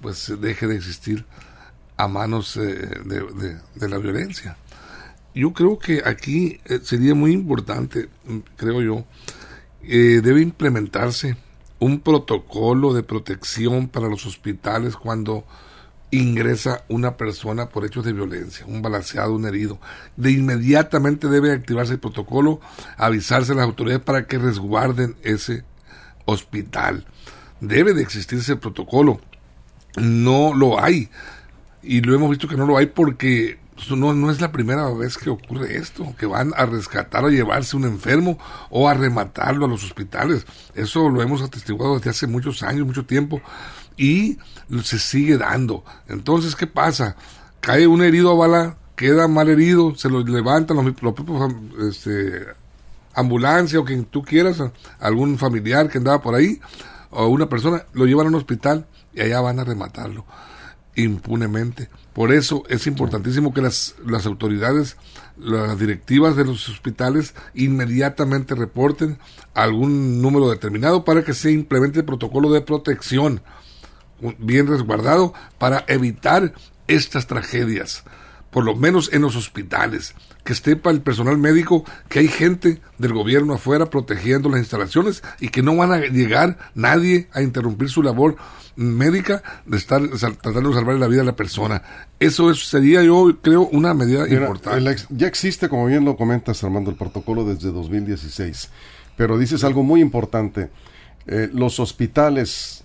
pues 0.00 0.32
deje 0.40 0.66
de 0.66 0.76
existir 0.76 1.26
a 1.98 2.08
manos 2.08 2.56
eh, 2.56 3.00
de, 3.04 3.58
de, 3.74 3.88
la 3.88 3.98
violencia. 3.98 4.56
Yo 5.34 5.52
creo 5.52 5.78
que 5.78 6.02
aquí 6.06 6.58
eh, 6.64 6.80
sería 6.82 7.14
muy 7.14 7.32
importante, 7.32 8.08
creo 8.56 8.80
yo, 8.80 9.04
eh, 9.82 10.20
debe 10.22 10.40
implementarse 10.40 11.36
un 11.78 12.00
protocolo 12.00 12.94
de 12.94 13.02
protección 13.02 13.88
para 13.88 14.08
los 14.08 14.24
hospitales 14.24 14.96
cuando 14.96 15.44
ingresa 16.10 16.84
una 16.88 17.16
persona 17.16 17.68
por 17.68 17.84
hechos 17.84 18.04
de 18.04 18.12
violencia, 18.12 18.66
un 18.66 18.82
balanceado, 18.82 19.34
un 19.34 19.46
herido. 19.46 19.80
De 20.16 20.32
inmediatamente 20.32 21.28
debe 21.28 21.52
activarse 21.52 21.94
el 21.94 22.00
protocolo, 22.00 22.60
avisarse 22.96 23.52
a 23.52 23.56
las 23.56 23.64
autoridades 23.64 24.02
para 24.02 24.26
que 24.26 24.38
resguarden 24.38 25.16
ese 25.22 25.64
hospital. 26.24 27.06
Debe 27.60 27.94
de 27.94 28.02
existir 28.02 28.38
ese 28.38 28.56
protocolo. 28.56 29.20
No 29.96 30.54
lo 30.54 30.82
hay. 30.82 31.10
Y 31.82 32.00
lo 32.00 32.14
hemos 32.14 32.30
visto 32.30 32.48
que 32.48 32.56
no 32.56 32.66
lo 32.66 32.76
hay 32.76 32.86
porque 32.86 33.58
no, 33.90 34.12
no 34.12 34.30
es 34.30 34.40
la 34.40 34.52
primera 34.52 34.90
vez 34.90 35.16
que 35.16 35.30
ocurre 35.30 35.76
esto, 35.76 36.14
que 36.18 36.26
van 36.26 36.52
a 36.56 36.66
rescatar 36.66 37.24
o 37.24 37.30
llevarse 37.30 37.76
un 37.76 37.84
enfermo 37.84 38.38
o 38.68 38.88
a 38.88 38.94
rematarlo 38.94 39.64
a 39.64 39.68
los 39.68 39.84
hospitales. 39.84 40.44
Eso 40.74 41.08
lo 41.08 41.22
hemos 41.22 41.42
atestiguado 41.42 41.96
desde 41.96 42.10
hace 42.10 42.26
muchos 42.26 42.62
años, 42.62 42.86
mucho 42.86 43.06
tiempo 43.06 43.40
y 44.00 44.38
se 44.82 44.98
sigue 44.98 45.36
dando. 45.36 45.84
Entonces, 46.08 46.56
¿qué 46.56 46.66
pasa? 46.66 47.16
Cae 47.60 47.86
un 47.86 48.02
herido 48.02 48.30
a 48.30 48.34
bala, 48.34 48.78
queda 48.96 49.28
mal 49.28 49.50
herido, 49.50 49.94
se 49.94 50.08
lo 50.08 50.24
levantan 50.24 50.78
los, 50.78 50.94
propios 50.94 51.52
este, 51.86 52.46
ambulancia 53.12 53.78
o 53.78 53.84
quien 53.84 54.06
tú 54.06 54.22
quieras, 54.22 54.62
algún 55.00 55.36
familiar 55.36 55.90
que 55.90 55.98
andaba 55.98 56.22
por 56.22 56.34
ahí, 56.34 56.62
o 57.10 57.26
una 57.26 57.50
persona, 57.50 57.84
lo 57.92 58.06
llevan 58.06 58.24
a 58.24 58.28
un 58.30 58.36
hospital 58.36 58.86
y 59.12 59.20
allá 59.20 59.42
van 59.42 59.60
a 59.60 59.64
rematarlo 59.64 60.24
impunemente. 60.96 61.90
Por 62.14 62.32
eso 62.32 62.62
es 62.70 62.86
importantísimo 62.86 63.52
que 63.52 63.60
las, 63.60 63.96
las 64.06 64.24
autoridades 64.24 64.96
las 65.36 65.78
directivas 65.78 66.36
de 66.36 66.44
los 66.44 66.68
hospitales 66.68 67.34
inmediatamente 67.54 68.54
reporten 68.54 69.18
algún 69.54 70.20
número 70.22 70.50
determinado 70.50 71.04
para 71.04 71.22
que 71.22 71.34
se 71.34 71.52
implemente 71.52 72.00
el 72.00 72.04
protocolo 72.04 72.50
de 72.50 72.60
protección 72.60 73.42
bien 74.38 74.66
resguardado 74.66 75.34
para 75.58 75.84
evitar 75.88 76.52
estas 76.88 77.26
tragedias, 77.26 78.04
por 78.50 78.64
lo 78.64 78.74
menos 78.74 79.12
en 79.12 79.22
los 79.22 79.36
hospitales, 79.36 80.14
que 80.44 80.76
para 80.76 80.94
el 80.94 81.02
personal 81.02 81.38
médico 81.38 81.84
que 82.08 82.20
hay 82.20 82.28
gente 82.28 82.80
del 82.98 83.12
gobierno 83.12 83.54
afuera 83.54 83.86
protegiendo 83.90 84.48
las 84.48 84.60
instalaciones 84.60 85.22
y 85.38 85.48
que 85.48 85.62
no 85.62 85.76
van 85.76 85.92
a 85.92 85.98
llegar 85.98 86.58
nadie 86.74 87.28
a 87.32 87.42
interrumpir 87.42 87.88
su 87.88 88.02
labor 88.02 88.36
médica 88.76 89.42
de 89.66 89.76
estar 89.76 90.00
tratando 90.08 90.70
de 90.70 90.74
salvar 90.74 90.96
la 90.96 91.06
vida 91.06 91.20
de 91.20 91.26
la 91.26 91.36
persona. 91.36 91.82
Eso 92.18 92.52
sería, 92.54 93.02
yo 93.02 93.36
creo, 93.40 93.68
una 93.68 93.94
medida 93.94 94.28
importante. 94.28 94.96
ya 95.10 95.26
existe, 95.26 95.68
como 95.68 95.86
bien 95.86 96.04
lo 96.04 96.16
comentas, 96.16 96.64
Armando, 96.64 96.90
el 96.90 96.96
protocolo 96.96 97.44
desde 97.44 97.70
2016. 97.70 98.70
Pero 99.16 99.38
dices 99.38 99.64
algo 99.64 99.82
muy 99.82 100.00
importante. 100.00 100.70
Eh, 101.26 101.50
los 101.52 101.78
hospitales 101.78 102.82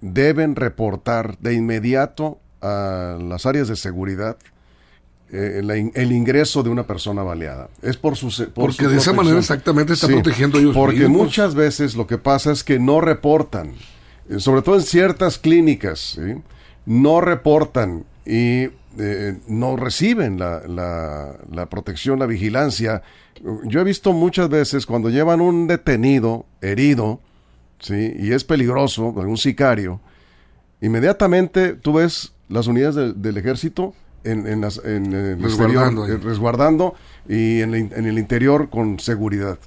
deben 0.00 0.56
reportar 0.56 1.38
de 1.38 1.54
inmediato 1.54 2.38
a 2.60 3.18
las 3.20 3.46
áreas 3.46 3.68
de 3.68 3.76
seguridad 3.76 4.36
eh, 5.30 5.60
el 5.94 6.12
ingreso 6.12 6.62
de 6.62 6.70
una 6.70 6.86
persona 6.86 7.22
baleada. 7.22 7.68
Es 7.82 7.96
por 7.96 8.16
su 8.16 8.32
Porque 8.54 8.88
de 8.88 8.96
esa 8.96 9.12
manera 9.12 9.38
exactamente 9.38 9.92
está 9.92 10.08
protegiendo 10.08 10.58
ellos 10.58 10.74
Porque 10.74 11.06
muchas 11.08 11.54
veces 11.54 11.94
lo 11.94 12.06
que 12.06 12.18
pasa 12.18 12.50
es 12.50 12.64
que 12.64 12.78
no 12.78 13.00
reportan 13.00 13.74
eh, 14.28 14.40
sobre 14.40 14.62
todo 14.62 14.76
en 14.76 14.82
ciertas 14.82 15.38
clínicas, 15.38 16.18
no 16.84 17.20
reportan 17.20 18.04
y 18.26 18.68
eh, 18.98 19.38
no 19.46 19.76
reciben 19.76 20.38
la, 20.38 20.60
la, 20.68 21.66
protección, 21.66 22.18
la 22.18 22.26
vigilancia. 22.26 23.02
Yo 23.64 23.80
he 23.80 23.84
visto 23.84 24.12
muchas 24.12 24.48
veces 24.48 24.86
cuando 24.86 25.08
llevan 25.08 25.40
un 25.40 25.66
detenido 25.66 26.46
herido, 26.60 27.20
¿sí? 27.80 28.14
y 28.18 28.32
es 28.32 28.44
peligroso, 28.44 29.06
un 29.06 29.36
sicario, 29.36 30.00
inmediatamente 30.80 31.74
tú 31.74 31.94
ves 31.94 32.32
las 32.48 32.66
unidades 32.66 33.20
del 33.20 33.36
ejército 33.36 33.94
en, 34.24 34.46
en, 34.46 34.64
el 34.64 35.42
resguardando, 35.42 36.02
exterior, 36.02 36.10
eh, 36.10 36.28
resguardando 36.28 36.94
y 37.28 37.60
en, 37.60 37.74
el 37.74 38.18
interior 38.18 38.68
con 38.68 38.98
seguridad. 38.98 39.58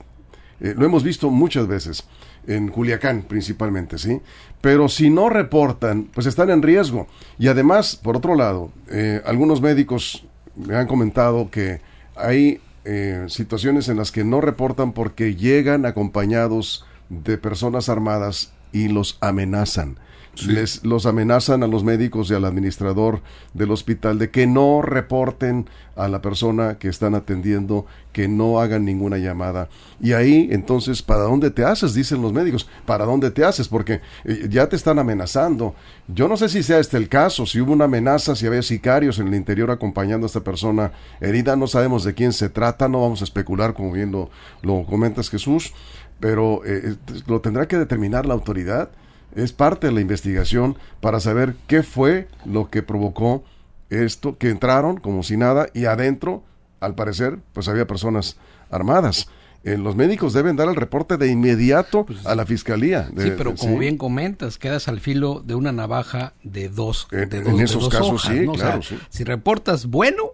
lo 0.59 0.85
hemos 0.85 1.03
visto 1.03 1.29
muchas 1.29 1.67
veces 1.67 2.05
en 2.47 2.69
Culiacán 2.69 3.23
principalmente, 3.23 3.97
¿sí? 3.97 4.19
Pero 4.61 4.89
si 4.89 5.09
no 5.09 5.29
reportan, 5.29 6.09
pues 6.13 6.27
están 6.27 6.49
en 6.49 6.61
riesgo. 6.61 7.07
Y 7.37 7.47
además, 7.47 7.95
por 7.95 8.17
otro 8.17 8.35
lado, 8.35 8.71
eh, 8.89 9.21
algunos 9.25 9.61
médicos 9.61 10.25
me 10.55 10.75
han 10.75 10.87
comentado 10.87 11.49
que 11.49 11.81
hay 12.15 12.59
eh, 12.83 13.25
situaciones 13.27 13.89
en 13.89 13.97
las 13.97 14.11
que 14.11 14.23
no 14.23 14.41
reportan 14.41 14.93
porque 14.93 15.35
llegan 15.35 15.85
acompañados 15.85 16.85
de 17.11 17.37
personas 17.37 17.89
armadas 17.89 18.53
y 18.71 18.87
los 18.87 19.17
amenazan 19.19 19.99
les 20.47 20.83
los 20.85 21.05
amenazan 21.05 21.63
a 21.63 21.67
los 21.67 21.83
médicos 21.83 22.31
y 22.31 22.33
al 22.33 22.45
administrador 22.45 23.21
del 23.53 23.71
hospital 23.71 24.17
de 24.17 24.29
que 24.29 24.47
no 24.47 24.81
reporten 24.81 25.67
a 25.95 26.07
la 26.07 26.21
persona 26.21 26.77
que 26.79 26.87
están 26.87 27.15
atendiendo, 27.15 27.85
que 28.13 28.27
no 28.27 28.59
hagan 28.59 28.85
ninguna 28.85 29.17
llamada. 29.17 29.69
Y 29.99 30.13
ahí, 30.13 30.47
entonces, 30.51 31.01
¿para 31.01 31.23
dónde 31.23 31.51
te 31.51 31.65
haces? 31.65 31.93
Dicen 31.93 32.21
los 32.21 32.31
médicos, 32.31 32.67
¿para 32.85 33.05
dónde 33.05 33.29
te 33.29 33.43
haces? 33.43 33.67
Porque 33.67 34.01
eh, 34.23 34.47
ya 34.49 34.67
te 34.67 34.77
están 34.77 34.99
amenazando. 34.99 35.75
Yo 36.07 36.27
no 36.27 36.37
sé 36.37 36.49
si 36.49 36.63
sea 36.63 36.79
este 36.79 36.97
el 36.97 37.09
caso, 37.09 37.45
si 37.45 37.59
hubo 37.59 37.73
una 37.73 37.85
amenaza, 37.85 38.35
si 38.35 38.47
había 38.47 38.61
sicarios 38.61 39.19
en 39.19 39.27
el 39.27 39.35
interior 39.35 39.69
acompañando 39.69 40.25
a 40.25 40.27
esta 40.27 40.41
persona 40.41 40.93
herida, 41.19 41.55
no 41.55 41.67
sabemos 41.67 42.03
de 42.03 42.13
quién 42.13 42.31
se 42.31 42.49
trata, 42.49 42.87
no 42.87 43.01
vamos 43.01 43.21
a 43.21 43.25
especular, 43.25 43.73
como 43.73 43.91
bien 43.91 44.11
lo, 44.11 44.29
lo 44.61 44.85
comentas 44.85 45.29
Jesús, 45.29 45.73
pero 46.19 46.63
eh, 46.65 46.95
eh, 46.95 47.21
lo 47.27 47.41
tendrá 47.41 47.67
que 47.67 47.77
determinar 47.77 48.25
la 48.25 48.33
autoridad 48.33 48.91
es 49.35 49.53
parte 49.53 49.87
de 49.87 49.93
la 49.93 50.01
investigación 50.01 50.77
para 50.99 51.19
saber 51.19 51.55
qué 51.67 51.83
fue 51.83 52.27
lo 52.45 52.69
que 52.69 52.83
provocó 52.83 53.43
esto, 53.89 54.37
que 54.37 54.49
entraron 54.49 54.97
como 54.97 55.23
si 55.23 55.37
nada 55.37 55.67
y 55.73 55.85
adentro, 55.85 56.43
al 56.79 56.95
parecer, 56.95 57.39
pues 57.53 57.67
había 57.67 57.87
personas 57.87 58.37
armadas. 58.69 59.27
Eh, 59.63 59.77
los 59.77 59.95
médicos 59.95 60.33
deben 60.33 60.55
dar 60.55 60.69
el 60.69 60.75
reporte 60.75 61.17
de 61.17 61.27
inmediato 61.27 62.05
pues, 62.05 62.25
a 62.25 62.33
la 62.33 62.47
fiscalía. 62.47 63.11
sí, 63.15 63.31
pero 63.37 63.53
como 63.55 63.77
bien 63.77 63.97
comentas, 63.97 64.57
quedas 64.57 64.87
al 64.87 64.99
filo 64.99 65.43
de 65.45 65.53
una 65.53 65.71
navaja 65.71 66.33
de 66.41 66.67
dos. 66.69 67.07
de 67.11 67.23
en 67.23 67.59
esos 67.59 67.87
casos, 67.89 68.23
sí, 68.23 68.47
claro. 68.47 68.81
Si 69.09 69.23
reportas 69.23 69.85
bueno, 69.85 70.31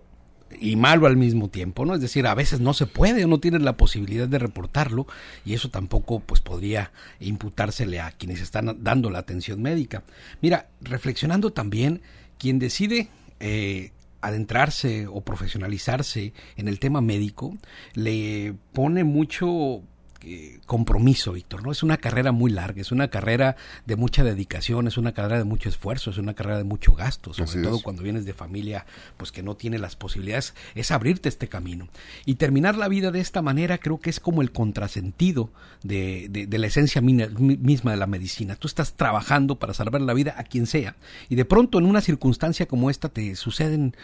y 0.60 0.75
malo 0.75 1.07
al 1.07 1.17
mismo 1.17 1.49
tiempo, 1.49 1.86
¿no? 1.86 1.95
Es 1.95 2.01
decir, 2.01 2.27
a 2.27 2.36
veces 2.36 2.60
no 2.60 2.73
se 2.73 2.86
puede 2.86 3.25
o 3.25 3.27
no 3.27 3.39
tienes 3.39 3.62
la 3.62 3.77
posibilidad 3.77 4.27
de 4.27 4.39
reportarlo 4.39 5.07
y 5.45 5.53
eso 5.53 5.69
tampoco 5.69 6.19
pues 6.19 6.41
podría 6.41 6.91
imputársele 7.19 7.99
a 7.99 8.12
quienes 8.12 8.41
están 8.41 8.83
dando 8.83 9.10
la 9.10 9.19
atención 9.19 9.62
médica. 9.62 10.03
Mira, 10.41 10.69
reflexionando 10.81 11.51
también, 11.51 12.01
quien 12.38 12.60
decide 12.60 13.10
eh, 13.39 13.91
adentrarse 14.21 15.07
o 15.07 15.21
profesionalizarse 15.21 16.33
en 16.55 16.67
el 16.67 16.79
tema 16.79 17.01
médico 17.01 17.57
le 17.93 18.55
pone 18.73 19.03
mucho 19.03 19.83
eh, 20.30 20.60
compromiso, 20.66 21.32
Víctor, 21.32 21.63
¿no? 21.63 21.72
Es 21.72 21.84
una 21.84 21.96
carrera 21.96 22.34
muy 22.34 22.52
larga, 22.52 22.82
es 22.82 22.92
una 22.92 23.08
carrera 23.08 23.56
de 23.86 23.96
mucha 23.96 24.26
dedicación, 24.26 24.86
es 24.86 24.98
una 24.98 25.13
carrera 25.13 25.38
de 25.38 25.46
mucho 25.46 25.70
esfuerzo, 25.70 26.10
es 26.10 26.18
una 26.18 26.34
carrera 26.34 26.58
de 26.58 26.66
mucho 26.66 26.92
gasto, 26.94 27.34
sobre 27.34 27.62
todo 27.62 27.82
cuando 27.82 28.04
vienes 28.04 28.26
de 28.26 28.34
familia 28.34 28.86
pues 29.16 29.32
que 29.32 29.42
no 29.42 29.56
tiene 29.56 29.80
las 29.80 29.96
posibilidades, 29.96 30.54
es 30.76 30.92
abrirte 30.92 31.30
este 31.30 31.48
camino. 31.48 31.88
Y 32.26 32.36
terminar 32.36 32.76
la 32.76 32.90
vida 32.90 33.12
de 33.12 33.22
esta 33.22 33.42
manera 33.42 33.78
creo 33.78 34.00
que 34.00 34.10
es 34.10 34.20
como 34.20 34.42
el 34.42 34.52
contrasentido 34.52 35.50
de, 35.84 36.28
de, 36.30 36.58
la 36.58 36.68
esencia 36.68 37.02
misma 37.02 37.92
de 37.92 37.98
la 37.98 38.08
medicina. 38.08 38.58
Tú 38.58 38.68
estás 38.68 38.96
trabajando 38.96 39.60
para 39.60 39.74
salvar 39.74 40.02
la 40.02 40.13
vida 40.13 40.36
a 40.38 40.44
quien 40.44 40.68
sea 40.68 40.98
y 41.30 41.36
de 41.36 41.46
pronto 41.46 41.80
en 41.80 41.86
una 41.86 42.02
circunstancia 42.02 42.68
como 42.68 42.90
esta 42.90 43.08
te 43.08 43.34
suceden 43.36 43.96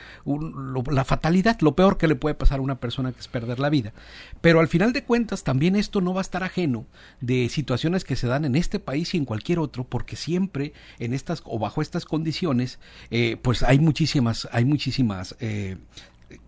la 0.90 1.04
fatalidad, 1.04 1.60
lo 1.60 1.76
peor 1.76 1.98
que 1.98 2.08
le 2.08 2.16
puede 2.16 2.36
pasar 2.36 2.60
a 2.60 2.62
una 2.62 2.80
persona 2.80 3.12
que 3.12 3.20
es 3.20 3.28
perder 3.28 3.60
la 3.60 3.70
vida. 3.70 3.92
Pero 4.40 4.62
al 4.62 4.70
final 4.70 4.94
de 4.94 5.04
cuentas 5.04 5.44
también 5.44 5.76
esto 5.76 6.00
no 6.00 6.13
va 6.14 6.22
a 6.22 6.24
estar 6.24 6.44
ajeno 6.44 6.86
de 7.22 7.50
situaciones 7.50 8.04
que 8.04 8.16
se 8.16 8.28
dan 8.28 8.46
en 8.46 8.56
este 8.56 8.80
país 8.80 9.14
y 9.14 9.18
en 9.18 9.26
cualquier 9.26 9.60
otro, 9.60 9.84
porque 9.84 10.16
siempre 10.16 10.74
en 11.00 11.14
estas 11.14 11.42
o 11.46 11.60
bajo 11.60 11.82
estas 11.82 12.06
condiciones, 12.06 12.80
eh, 13.12 13.38
pues 13.42 13.64
hay 13.64 13.80
muchísimas, 13.80 14.48
hay 14.52 14.66
muchísimas 14.66 15.36
eh, 15.40 15.78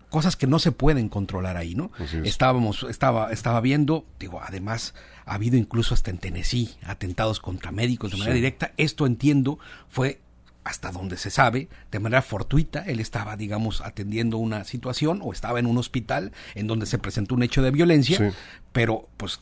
cosas 0.08 0.36
que 0.36 0.46
no 0.46 0.58
se 0.58 0.72
pueden 0.72 1.08
controlar 1.08 1.56
ahí, 1.56 1.74
¿no? 1.74 1.90
Estábamos, 2.24 2.84
estaba, 2.88 3.32
estaba 3.32 3.60
viendo, 3.60 4.06
digo, 4.18 4.40
además 4.42 4.94
ha 5.24 5.34
habido 5.34 5.56
incluso 5.56 5.94
hasta 5.94 6.10
en 6.10 6.18
Tennessee 6.18 6.70
atentados 6.84 7.40
contra 7.40 7.72
médicos 7.72 8.12
de 8.12 8.16
manera 8.18 8.34
directa. 8.34 8.72
Esto 8.76 9.06
entiendo 9.06 9.58
fue 9.88 10.20
hasta 10.66 10.90
donde 10.90 11.16
se 11.16 11.30
sabe, 11.30 11.68
de 11.92 12.00
manera 12.00 12.22
fortuita, 12.22 12.82
él 12.86 12.98
estaba, 12.98 13.36
digamos, 13.36 13.82
atendiendo 13.82 14.36
una 14.36 14.64
situación 14.64 15.20
o 15.22 15.32
estaba 15.32 15.60
en 15.60 15.66
un 15.66 15.78
hospital 15.78 16.32
en 16.56 16.66
donde 16.66 16.86
se 16.86 16.98
presentó 16.98 17.36
un 17.36 17.44
hecho 17.44 17.62
de 17.62 17.70
violencia, 17.70 18.34
pero 18.72 19.08
pues 19.16 19.38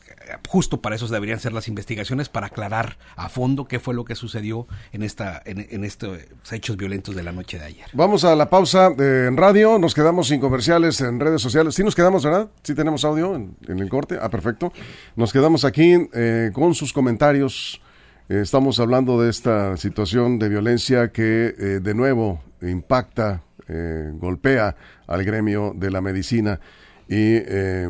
justo 0.47 0.81
para 0.81 0.95
eso 0.95 1.07
deberían 1.07 1.39
ser 1.39 1.51
las 1.51 1.67
investigaciones 1.67 2.29
para 2.29 2.47
aclarar 2.47 2.99
a 3.15 3.27
fondo 3.27 3.67
qué 3.67 3.79
fue 3.79 3.95
lo 3.95 4.05
que 4.05 4.13
sucedió 4.13 4.67
en 4.93 5.01
esta 5.01 5.41
en, 5.45 5.83
estos 5.83 6.19
hechos 6.51 6.77
violentos 6.77 7.15
de 7.15 7.23
la 7.23 7.31
noche 7.31 7.57
de 7.57 7.65
ayer. 7.65 7.87
Vamos 7.93 8.23
a 8.23 8.35
la 8.35 8.47
pausa 8.47 8.93
en 8.95 9.35
radio, 9.35 9.79
nos 9.79 9.95
quedamos 9.95 10.27
sin 10.27 10.39
comerciales 10.39 11.01
en 11.01 11.19
redes 11.19 11.41
sociales. 11.41 11.73
Sí 11.73 11.83
nos 11.83 11.95
quedamos, 11.95 12.23
¿verdad? 12.23 12.49
Sí 12.61 12.75
tenemos 12.75 13.03
audio 13.03 13.35
en, 13.35 13.55
el 13.67 13.89
corte. 13.89 14.19
Ah, 14.21 14.29
perfecto. 14.29 14.71
Nos 15.15 15.33
quedamos 15.33 15.65
aquí 15.65 16.07
eh, 16.13 16.51
con 16.53 16.75
sus 16.75 16.93
comentarios 16.93 17.81
estamos 18.29 18.79
hablando 18.79 19.21
de 19.21 19.29
esta 19.29 19.77
situación 19.77 20.39
de 20.39 20.49
violencia 20.49 21.11
que 21.11 21.53
eh, 21.57 21.79
de 21.81 21.93
nuevo 21.93 22.41
impacta, 22.61 23.43
eh, 23.67 24.11
golpea 24.15 24.75
al 25.07 25.23
gremio 25.23 25.73
de 25.75 25.91
la 25.91 26.01
medicina. 26.01 26.59
Y 27.07 27.39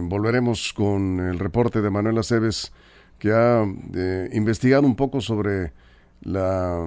volveremos 0.09 0.73
con 0.73 1.21
el 1.21 1.39
reporte 1.39 1.81
de 1.81 1.89
Manuel 1.89 2.17
Aceves 2.17 2.73
que 3.17 3.31
ha 3.31 3.63
investigado 4.33 4.85
un 4.85 4.97
poco 4.97 5.21
sobre 5.21 5.71
la 6.19 6.85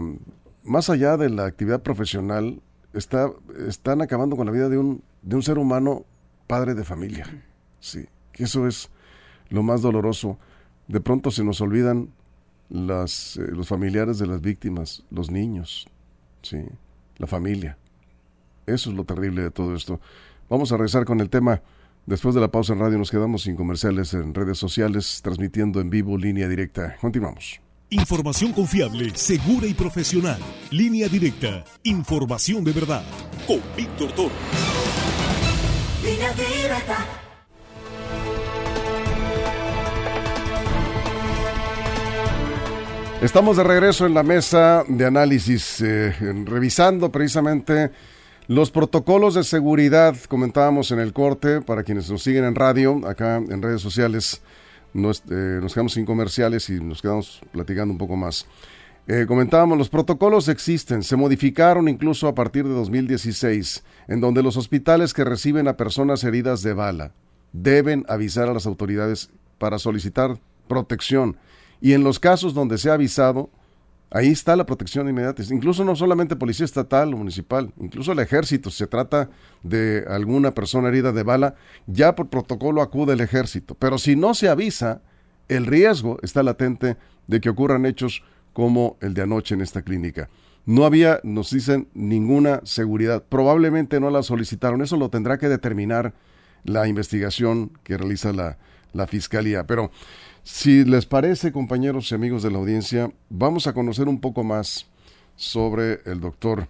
más 0.62 0.90
allá 0.90 1.16
de 1.16 1.30
la 1.30 1.46
actividad 1.46 1.80
profesional 1.80 2.61
está 2.92 3.30
están 3.66 4.02
acabando 4.02 4.37
con 4.37 4.44
la 4.44 4.52
vida 4.52 4.68
de 4.68 4.76
un 4.76 5.02
de 5.22 5.37
un 5.37 5.42
ser 5.42 5.56
humano 5.56 6.04
padre 6.46 6.74
de 6.74 6.84
familia. 6.84 7.24
Sí 7.80 8.06
que 8.38 8.44
eso 8.44 8.68
es 8.68 8.88
lo 9.50 9.62
más 9.64 9.82
doloroso. 9.82 10.38
De 10.87 11.00
pronto 11.00 11.32
se 11.32 11.42
nos 11.42 11.61
olvidan 11.61 12.11
las, 12.70 13.37
eh, 13.37 13.46
los 13.52 13.68
familiares 13.68 14.18
de 14.18 14.26
las 14.26 14.40
víctimas, 14.40 15.04
los 15.11 15.31
niños, 15.31 15.88
¿sí? 16.42 16.59
la 17.16 17.26
familia. 17.26 17.76
Eso 18.66 18.90
es 18.90 18.96
lo 18.96 19.04
terrible 19.04 19.42
de 19.42 19.50
todo 19.50 19.74
esto. 19.74 20.00
Vamos 20.48 20.72
a 20.72 20.76
regresar 20.76 21.04
con 21.04 21.20
el 21.20 21.31
tema. 21.31 21.62
Después 22.07 22.35
de 22.35 22.40
la 22.40 22.48
pausa 22.50 22.72
en 22.72 22.81
radio 22.81 22.98
nos 22.98 23.11
quedamos 23.11 23.42
sin 23.42 23.57
comerciales 23.57 24.14
en 24.14 24.35
redes 24.35 24.59
sociales, 24.59 25.20
transmitiendo 25.22 25.81
en 25.81 25.90
vivo 25.90 26.16
línea 26.16 26.48
directa. 26.48 26.96
Continuamos. 27.00 27.61
Información 27.90 28.52
confiable, 28.52 29.11
segura 29.14 29.66
y 29.66 29.74
profesional. 29.74 30.38
Línea 30.70 31.09
directa. 31.09 31.64
Información 31.85 32.64
de 32.64 32.72
verdad. 32.72 33.02
Con 33.46 33.61
Víctor 33.76 34.12
Toro. 34.12 34.35
Línea 36.02 36.33
directa. 36.33 37.27
Estamos 43.20 43.57
de 43.57 43.64
regreso 43.64 44.07
en 44.07 44.14
la 44.14 44.22
mesa 44.22 44.85
de 44.87 45.04
análisis, 45.04 45.81
eh, 45.81 46.14
revisando 46.44 47.11
precisamente 47.11 47.90
los 48.46 48.70
protocolos 48.70 49.35
de 49.35 49.42
seguridad. 49.42 50.14
Comentábamos 50.28 50.92
en 50.92 51.00
el 51.00 51.12
corte, 51.12 51.61
para 51.61 51.83
quienes 51.83 52.09
nos 52.09 52.22
siguen 52.22 52.44
en 52.44 52.54
radio, 52.54 53.00
acá 53.09 53.38
en 53.38 53.61
redes 53.61 53.83
sociales, 53.83 54.40
nos, 54.94 55.24
eh, 55.31 55.61
quedamos 55.66 55.94
sin 55.94 56.07
comerciales 56.07 56.70
y 56.70 56.81
nos 56.81 57.02
quedamos 57.02 57.40
platicando 57.50 57.90
un 57.90 57.98
poco 57.98 58.14
más. 58.14 58.46
Eh, 59.09 59.24
comentábamos, 59.26 59.76
los 59.76 59.88
protocolos 59.88 60.46
existen, 60.46 61.02
se 61.02 61.16
modificaron 61.16 61.88
incluso 61.88 62.28
a 62.28 62.37
partir 62.37 62.68
de 62.68 62.74
2016, 62.74 63.83
en 64.07 64.20
donde 64.20 64.44
los 64.44 64.57
hospitales 64.57 65.12
que 65.12 65.24
reciben 65.24 65.66
a 65.66 65.76
personas 65.76 66.22
heridas 66.22 66.62
de 66.62 66.72
bala 66.72 67.11
deben 67.52 68.04
avisar 68.09 68.48
a 68.48 68.54
las 68.54 68.66
autoridades 68.66 69.31
para 69.59 69.81
solicitar 69.81 70.38
protección 70.68 71.37
y 71.80 71.92
en 71.92 72.04
los 72.04 72.18
casos 72.18 72.54
donde 72.54 72.78
se 72.78 72.90
ha 72.90 72.94
avisado, 72.94 73.50
ahí 74.10 74.28
está 74.28 74.56
la 74.56 74.66
protección 74.66 75.08
inmediata. 75.08 75.42
Incluso 75.50 75.84
no 75.84 75.94
solamente 75.96 76.36
policía 76.36 76.64
estatal 76.64 77.12
o 77.14 77.16
municipal, 77.16 77.72
incluso 77.80 78.12
el 78.12 78.18
ejército, 78.18 78.70
si 78.70 78.78
se 78.78 78.86
trata 78.86 79.30
de 79.62 80.04
alguna 80.08 80.54
persona 80.54 80.88
herida 80.88 81.12
de 81.12 81.22
bala, 81.22 81.54
ya 81.86 82.14
por 82.14 82.28
protocolo 82.28 82.82
acude 82.82 83.12
el 83.12 83.20
ejército. 83.20 83.74
Pero 83.74 83.98
si 83.98 84.16
no 84.16 84.34
se 84.34 84.48
avisa, 84.48 85.02
el 85.48 85.66
riesgo 85.66 86.18
está 86.22 86.42
latente 86.42 86.96
de 87.26 87.40
que 87.40 87.50
ocurran 87.50 87.86
hechos 87.86 88.22
como 88.52 88.96
el 89.00 89.14
de 89.14 89.22
anoche 89.22 89.54
en 89.54 89.60
esta 89.60 89.82
clínica. 89.82 90.28
No 90.66 90.84
había, 90.84 91.20
nos 91.22 91.50
dicen, 91.50 91.88
ninguna 91.94 92.60
seguridad. 92.64 93.24
Probablemente 93.26 94.00
no 94.00 94.10
la 94.10 94.22
solicitaron. 94.22 94.82
Eso 94.82 94.98
lo 94.98 95.08
tendrá 95.08 95.38
que 95.38 95.48
determinar 95.48 96.12
la 96.64 96.86
investigación 96.88 97.72
que 97.84 97.96
realiza 97.96 98.32
la, 98.32 98.58
la 98.92 99.06
fiscalía. 99.06 99.66
Pero 99.66 99.90
si 100.50 100.82
les 100.82 101.04
parece, 101.04 101.52
compañeros 101.52 102.11
y 102.11 102.14
amigos 102.14 102.42
de 102.42 102.50
la 102.50 102.56
audiencia, 102.56 103.12
vamos 103.28 103.66
a 103.66 103.74
conocer 103.74 104.08
un 104.08 104.18
poco 104.18 104.42
más 104.44 104.87
sobre 105.37 106.00
el 106.06 106.20
doctor 106.20 106.68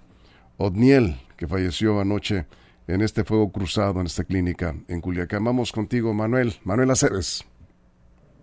Odniel, 0.56 1.16
que 1.36 1.46
falleció 1.46 2.00
anoche 2.00 2.46
en 2.88 3.02
este 3.02 3.22
fuego 3.22 3.52
cruzado 3.52 4.00
en 4.00 4.06
esta 4.06 4.24
clínica 4.24 4.74
en 4.88 5.00
Culiacán. 5.00 5.44
Vamos 5.44 5.70
contigo, 5.70 6.12
Manuel. 6.12 6.56
Manuel 6.64 6.90
Aceves. 6.90 7.44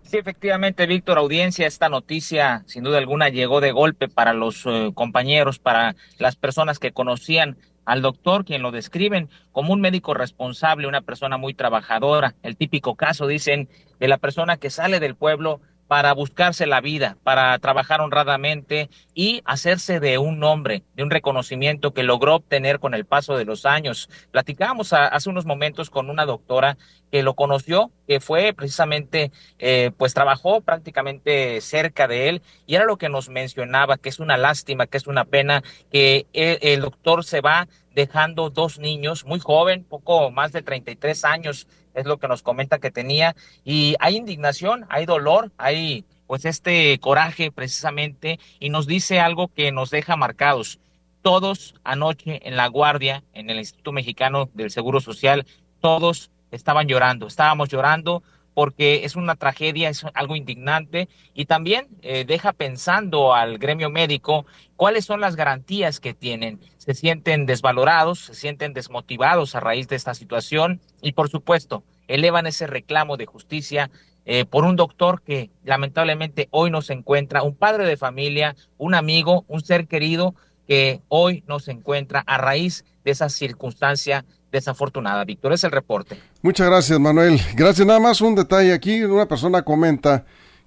Sí, 0.06 0.18
efectivamente, 0.18 0.86
Víctor, 0.86 1.18
audiencia, 1.18 1.66
esta 1.66 1.88
noticia 1.88 2.62
sin 2.66 2.84
duda 2.84 2.98
alguna 2.98 3.28
llegó 3.28 3.60
de 3.60 3.72
golpe 3.72 4.06
para 4.06 4.34
los 4.34 4.64
eh, 4.64 4.92
compañeros, 4.94 5.58
para 5.58 5.96
las 6.18 6.36
personas 6.36 6.78
que 6.78 6.92
conocían 6.92 7.56
al 7.84 8.02
doctor, 8.02 8.44
quien 8.44 8.62
lo 8.62 8.70
describen 8.70 9.28
como 9.50 9.72
un 9.72 9.80
médico 9.80 10.14
responsable, 10.14 10.86
una 10.86 11.00
persona 11.00 11.38
muy 11.38 11.54
trabajadora. 11.54 12.36
El 12.44 12.56
típico 12.56 12.94
caso, 12.94 13.26
dicen, 13.26 13.68
de 13.98 14.06
la 14.06 14.18
persona 14.18 14.58
que 14.58 14.70
sale 14.70 15.00
del 15.00 15.16
pueblo 15.16 15.60
para 15.88 16.12
buscarse 16.12 16.66
la 16.66 16.80
vida, 16.80 17.16
para 17.22 17.58
trabajar 17.58 18.00
honradamente 18.00 18.90
y 19.14 19.42
hacerse 19.44 20.00
de 20.00 20.18
un 20.18 20.38
nombre, 20.38 20.82
de 20.94 21.02
un 21.02 21.10
reconocimiento 21.10 21.92
que 21.94 22.02
logró 22.02 22.36
obtener 22.36 22.80
con 22.80 22.94
el 22.94 23.04
paso 23.04 23.36
de 23.36 23.44
los 23.44 23.66
años. 23.66 24.08
Platicábamos 24.30 24.92
hace 24.92 25.30
unos 25.30 25.46
momentos 25.46 25.90
con 25.90 26.10
una 26.10 26.24
doctora 26.24 26.76
que 27.10 27.22
lo 27.22 27.34
conoció, 27.34 27.92
que 28.08 28.20
fue 28.20 28.52
precisamente, 28.52 29.30
eh, 29.58 29.92
pues 29.96 30.12
trabajó 30.12 30.60
prácticamente 30.60 31.60
cerca 31.60 32.08
de 32.08 32.28
él 32.28 32.42
y 32.66 32.74
era 32.74 32.84
lo 32.84 32.96
que 32.96 33.08
nos 33.08 33.28
mencionaba, 33.28 33.96
que 33.96 34.08
es 34.08 34.18
una 34.18 34.36
lástima, 34.36 34.86
que 34.86 34.96
es 34.96 35.06
una 35.06 35.24
pena 35.24 35.62
que 35.92 36.26
el, 36.32 36.58
el 36.62 36.80
doctor 36.80 37.24
se 37.24 37.40
va 37.40 37.68
dejando 37.96 38.50
dos 38.50 38.78
niños, 38.78 39.24
muy 39.24 39.40
joven, 39.40 39.82
poco 39.82 40.30
más 40.30 40.52
de 40.52 40.60
33 40.60 41.24
años, 41.24 41.66
es 41.94 42.04
lo 42.04 42.18
que 42.18 42.28
nos 42.28 42.42
comenta 42.42 42.78
que 42.78 42.90
tenía, 42.90 43.34
y 43.64 43.96
hay 44.00 44.16
indignación, 44.16 44.84
hay 44.90 45.06
dolor, 45.06 45.50
hay 45.56 46.04
pues 46.26 46.44
este 46.44 46.98
coraje 47.00 47.50
precisamente, 47.50 48.38
y 48.60 48.68
nos 48.68 48.86
dice 48.86 49.18
algo 49.18 49.48
que 49.48 49.72
nos 49.72 49.88
deja 49.88 50.14
marcados. 50.14 50.78
Todos 51.22 51.74
anoche 51.84 52.46
en 52.46 52.56
la 52.56 52.68
guardia, 52.68 53.24
en 53.32 53.48
el 53.48 53.58
Instituto 53.58 53.92
Mexicano 53.92 54.50
del 54.52 54.70
Seguro 54.70 55.00
Social, 55.00 55.46
todos 55.80 56.30
estaban 56.50 56.88
llorando, 56.88 57.26
estábamos 57.26 57.70
llorando 57.70 58.22
porque 58.56 59.04
es 59.04 59.16
una 59.16 59.34
tragedia, 59.36 59.90
es 59.90 60.06
algo 60.14 60.34
indignante 60.34 61.10
y 61.34 61.44
también 61.44 61.88
eh, 62.00 62.24
deja 62.26 62.54
pensando 62.54 63.34
al 63.34 63.58
gremio 63.58 63.90
médico 63.90 64.46
cuáles 64.76 65.04
son 65.04 65.20
las 65.20 65.36
garantías 65.36 66.00
que 66.00 66.14
tienen. 66.14 66.58
Se 66.78 66.94
sienten 66.94 67.44
desvalorados, 67.44 68.18
se 68.18 68.34
sienten 68.34 68.72
desmotivados 68.72 69.54
a 69.54 69.60
raíz 69.60 69.88
de 69.88 69.96
esta 69.96 70.14
situación 70.14 70.80
y 71.02 71.12
por 71.12 71.28
supuesto 71.28 71.84
elevan 72.08 72.46
ese 72.46 72.66
reclamo 72.66 73.18
de 73.18 73.26
justicia 73.26 73.90
eh, 74.24 74.46
por 74.46 74.64
un 74.64 74.76
doctor 74.76 75.20
que 75.20 75.50
lamentablemente 75.62 76.48
hoy 76.50 76.70
no 76.70 76.80
se 76.80 76.94
encuentra, 76.94 77.42
un 77.42 77.56
padre 77.56 77.84
de 77.84 77.98
familia, 77.98 78.56
un 78.78 78.94
amigo, 78.94 79.44
un 79.48 79.60
ser 79.60 79.86
querido 79.86 80.34
que 80.66 81.02
hoy 81.08 81.44
no 81.46 81.60
se 81.60 81.72
encuentra 81.72 82.24
a 82.26 82.38
raíz 82.38 82.86
de 83.04 83.10
esa 83.10 83.28
circunstancia 83.28 84.24
desafortunada. 84.52 85.24
Víctor, 85.24 85.52
es 85.52 85.64
el 85.64 85.72
reporte. 85.72 86.18
Muchas 86.42 86.68
gracias, 86.68 86.98
Manuel. 86.98 87.40
Gracias. 87.54 87.86
Nada 87.86 88.00
más 88.00 88.20
un 88.20 88.34
detalle 88.34 88.72
aquí. 88.72 89.02
Una 89.02 89.26
persona 89.26 89.62
comenta 89.62 90.24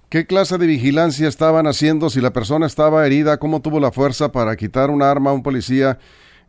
qué 0.08 0.26
clase 0.26 0.58
de 0.58 0.66
vigilancia 0.66 1.28
estaban 1.28 1.66
haciendo, 1.66 2.10
si 2.10 2.20
la 2.20 2.32
persona 2.32 2.66
estaba 2.66 3.06
herida, 3.06 3.38
cómo 3.38 3.60
tuvo 3.60 3.80
la 3.80 3.92
fuerza 3.92 4.32
para 4.32 4.56
quitar 4.56 4.90
un 4.90 5.02
arma 5.02 5.30
a 5.30 5.32
un 5.32 5.42
policía 5.42 5.98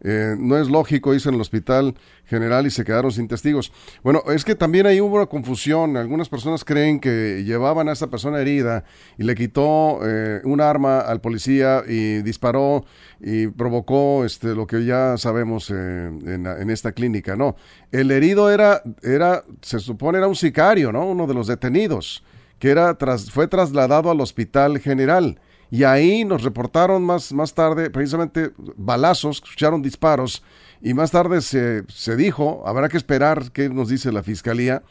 eh, 0.04 0.36
no 0.38 0.58
es 0.58 0.68
lógico, 0.68 1.14
hizo 1.14 1.30
en 1.30 1.36
el 1.36 1.42
hospital 1.42 1.96
general 2.26 2.66
y 2.66 2.72
se 2.72 2.84
quedaron 2.84 3.12
sin 3.12 3.28
testigos. 3.28 3.72
Bueno, 4.04 4.24
es 4.34 4.44
que 4.44 4.56
también 4.56 4.88
ahí 4.88 5.00
hubo 5.00 5.18
una 5.18 5.28
confusión. 5.28 5.96
Algunas 5.96 6.28
personas 6.28 6.66
creen 6.66 7.00
que 7.00 7.44
llevaban 7.46 7.88
a 7.88 7.92
esta 7.92 8.08
persona 8.08 8.40
herida 8.40 8.84
y 9.18 9.24
le 9.24 9.36
quitó 9.36 10.00
eh, 10.04 10.42
un 10.44 10.60
arma 10.60 11.02
al 11.02 11.22
policía 11.22 11.84
y 11.88 12.22
disparó 12.24 12.84
y 13.20 13.48
provocó 13.48 14.26
este, 14.26 14.56
lo 14.56 14.66
que 14.66 14.86
ya 14.86 15.18
sabemos 15.18 15.70
eh, 15.70 15.74
en, 15.76 16.48
en, 16.48 16.70
esta 16.72 16.94
clínica. 16.94 17.36
No, 17.36 17.56
el 17.92 18.10
herido 18.10 18.50
era, 18.50 18.82
era, 19.04 19.44
se 19.62 19.80
supone 19.80 20.18
era 20.18 20.28
un 20.28 20.36
sicario, 20.36 20.92
¿no? 20.92 21.06
Uno 21.06 21.28
de 21.28 21.36
los 21.36 21.46
detenidos, 21.46 22.24
que 22.58 22.70
era 22.70 22.96
tras, 22.96 23.30
fue 23.30 23.48
trasladado 23.48 24.10
al 24.10 24.22
hospital 24.22 24.80
general 24.80 25.40
y 25.72 25.86
ahí 25.86 26.26
nos 26.26 26.44
reportaron 26.44 27.02
más, 27.02 27.32
más 27.32 27.54
tarde 27.54 27.90
precisamente 27.90 28.52
balazos, 28.76 29.38
escucharon 29.38 29.82
disparos 29.82 30.44
y 30.82 30.94
más 30.94 31.12
tarde 31.12 31.42
se, 31.42 31.84
se 31.88 32.18
dijo, 32.18 32.62
habrá 32.66 32.90
que 32.90 32.98
esperar 32.98 33.52
qué 33.54 33.70
nos 33.70 33.88
dice 33.88 34.12
la 34.12 34.22
fiscalía, 34.22 34.84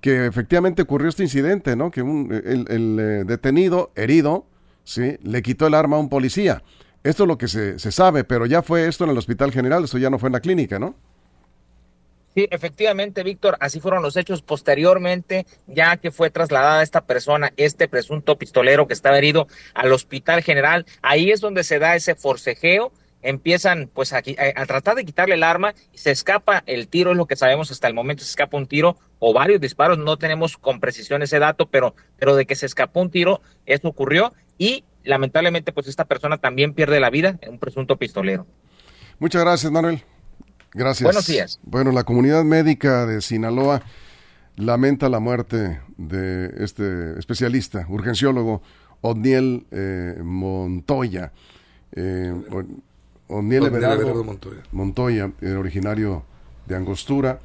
que 0.00 0.26
efectivamente 0.26 0.82
ocurrió 0.82 1.08
este 1.08 1.22
incidente, 1.22 1.76
¿no? 1.76 1.90
Que 1.90 2.02
un, 2.02 2.32
el, 2.32 2.66
el 2.68 2.98
eh, 2.98 3.24
detenido 3.24 3.92
herido, 3.94 4.46
¿sí? 4.82 5.18
Le 5.22 5.40
quitó 5.42 5.68
el 5.68 5.74
arma 5.74 5.96
a 5.96 6.00
un 6.00 6.08
policía. 6.08 6.62
Esto 7.04 7.24
es 7.24 7.28
lo 7.28 7.38
que 7.38 7.48
se, 7.48 7.78
se 7.78 7.92
sabe, 7.92 8.24
pero 8.24 8.44
ya 8.44 8.62
fue 8.62 8.88
esto 8.88 9.04
en 9.04 9.10
el 9.10 9.18
hospital 9.18 9.52
general, 9.52 9.84
esto 9.84 9.98
ya 9.98 10.10
no 10.10 10.18
fue 10.18 10.30
en 10.30 10.32
la 10.32 10.40
clínica, 10.40 10.78
¿no? 10.78 10.96
Sí, 12.34 12.48
efectivamente, 12.50 13.22
Víctor, 13.22 13.56
así 13.60 13.78
fueron 13.78 14.02
los 14.02 14.16
hechos 14.16 14.42
posteriormente, 14.42 15.46
ya 15.68 15.96
que 15.98 16.10
fue 16.10 16.30
trasladada 16.30 16.82
esta 16.82 17.06
persona, 17.06 17.52
este 17.56 17.86
presunto 17.86 18.36
pistolero 18.36 18.88
que 18.88 18.94
estaba 18.94 19.16
herido 19.16 19.46
al 19.72 19.92
hospital 19.92 20.42
general. 20.42 20.84
Ahí 21.00 21.30
es 21.30 21.40
donde 21.40 21.62
se 21.62 21.78
da 21.78 21.94
ese 21.94 22.16
forcejeo, 22.16 22.92
empiezan 23.22 23.88
pues 23.92 24.12
a, 24.12 24.18
a, 24.18 24.66
tratar 24.66 24.96
de 24.96 25.04
quitarle 25.04 25.36
el 25.36 25.44
arma 25.44 25.74
se 25.92 26.10
escapa 26.10 26.64
el 26.66 26.88
tiro, 26.88 27.12
es 27.12 27.16
lo 27.16 27.26
que 27.26 27.36
sabemos 27.36 27.70
hasta 27.70 27.86
el 27.86 27.94
momento, 27.94 28.24
se 28.24 28.30
escapa 28.30 28.56
un 28.56 28.66
tiro 28.66 28.98
o 29.20 29.32
varios 29.32 29.60
disparos, 29.60 29.96
no 29.96 30.16
tenemos 30.16 30.58
con 30.58 30.80
precisión 30.80 31.22
ese 31.22 31.38
dato, 31.38 31.66
pero, 31.66 31.94
pero 32.18 32.34
de 32.34 32.46
que 32.46 32.56
se 32.56 32.66
escapó 32.66 33.00
un 33.00 33.10
tiro, 33.10 33.42
eso 33.64 33.86
ocurrió 33.86 34.32
y 34.58 34.84
lamentablemente 35.04 35.72
pues 35.72 35.86
esta 35.86 36.04
persona 36.04 36.38
también 36.38 36.74
pierde 36.74 36.98
la 36.98 37.10
vida, 37.10 37.38
un 37.48 37.60
presunto 37.60 37.96
pistolero. 37.96 38.44
Muchas 39.20 39.42
gracias, 39.42 39.70
Manuel. 39.70 40.02
Gracias. 40.74 41.04
Buenos 41.04 41.26
días. 41.26 41.60
Bueno, 41.62 41.92
la 41.92 42.02
comunidad 42.02 42.42
médica 42.44 43.06
de 43.06 43.22
Sinaloa 43.22 43.82
lamenta 44.56 45.08
la 45.08 45.20
muerte 45.20 45.80
de 45.96 46.52
este 46.58 47.18
especialista, 47.18 47.86
urgenciólogo, 47.88 48.60
Odniel 49.00 49.66
eh, 49.70 50.20
Montoya. 50.22 51.32
Eh, 51.92 52.34
Odniel 53.28 53.66
Everardo 53.66 54.24
Montoya. 54.24 54.62
Montoya, 54.72 55.32
era 55.40 55.58
originario 55.58 56.24
de 56.66 56.74
Angostura. 56.74 57.38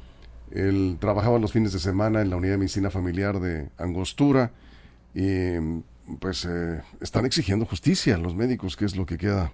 Él 0.50 0.96
trabajaba 1.00 1.38
los 1.38 1.52
fines 1.52 1.72
de 1.72 1.78
semana 1.78 2.22
en 2.22 2.30
la 2.30 2.36
unidad 2.36 2.54
de 2.54 2.58
medicina 2.58 2.90
familiar 2.90 3.38
de 3.38 3.68
Angostura 3.78 4.50
y 5.14 5.82
pues 6.18 6.44
eh, 6.44 6.82
están 7.00 7.24
exigiendo 7.24 7.64
justicia 7.64 8.16
a 8.16 8.18
los 8.18 8.34
médicos, 8.34 8.76
que 8.76 8.84
es 8.84 8.96
lo 8.96 9.06
que 9.06 9.16
queda 9.16 9.52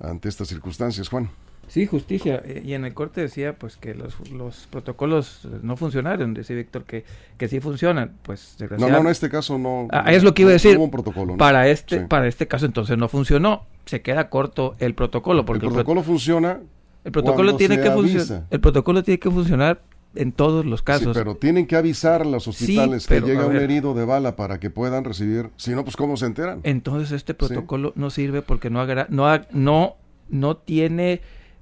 ante 0.00 0.28
estas 0.28 0.48
circunstancias, 0.48 1.08
Juan. 1.08 1.30
Sí, 1.68 1.86
justicia. 1.86 2.42
Eh, 2.44 2.62
y 2.64 2.72
en 2.72 2.84
el 2.84 2.94
corte 2.94 3.20
decía 3.20 3.54
pues 3.54 3.76
que 3.76 3.94
los, 3.94 4.30
los 4.30 4.66
protocolos 4.70 5.46
no 5.62 5.76
funcionaron. 5.76 6.34
Decía 6.34 6.56
Víctor 6.56 6.84
que, 6.84 7.04
que 7.36 7.46
sí 7.46 7.60
funcionan. 7.60 8.12
Pues 8.22 8.56
No, 8.78 8.88
no, 8.88 8.98
en 8.98 9.06
este 9.08 9.28
caso 9.28 9.58
no. 9.58 9.86
Ah, 9.90 10.12
es 10.12 10.24
lo 10.24 10.34
que 10.34 10.42
iba 10.42 10.50
a 10.50 10.54
decir. 10.54 10.72
No 10.72 10.78
hubo 10.78 10.84
un 10.86 10.90
protocolo. 10.90 11.32
¿no? 11.32 11.38
Para, 11.38 11.68
este, 11.68 12.00
sí. 12.00 12.04
para 12.08 12.26
este 12.26 12.48
caso 12.48 12.64
entonces 12.66 12.96
no 12.96 13.08
funcionó. 13.08 13.66
Se 13.84 14.00
queda 14.00 14.30
corto 14.30 14.76
el 14.78 14.94
protocolo. 14.94 15.44
Porque 15.44 15.66
el 15.66 15.72
protocolo 15.72 16.00
el 16.00 16.06
funciona. 16.06 16.60
El 17.04 17.12
protocolo 17.12 17.56
tiene 17.56 17.80
que 17.80 17.90
funcionar. 17.90 18.46
El 18.50 18.60
protocolo 18.60 19.02
tiene 19.02 19.18
que 19.18 19.30
funcionar 19.30 19.82
en 20.18 20.32
todos 20.32 20.66
los 20.66 20.82
casos. 20.82 21.16
Sí, 21.16 21.20
pero 21.20 21.36
tienen 21.36 21.66
que 21.66 21.76
avisar 21.76 22.22
a 22.22 22.24
los 22.24 22.48
hospitales 22.48 23.06
que 23.06 23.20
llega 23.20 23.46
un 23.46 23.56
herido 23.56 23.94
de 23.94 24.04
bala 24.04 24.36
para 24.36 24.58
que 24.58 24.68
puedan 24.68 25.04
recibir. 25.04 25.50
Si 25.56 25.70
no, 25.70 25.84
pues 25.84 25.96
¿cómo 25.96 26.16
se 26.16 26.26
enteran? 26.26 26.60
Entonces 26.64 27.12
este 27.12 27.34
protocolo 27.34 27.92
no 27.94 28.10
sirve 28.10 28.42
porque 28.42 28.68
no, 28.68 28.84
no, 29.08 29.40
no, 29.52 29.96
no 30.28 30.56
tiene 30.56 31.20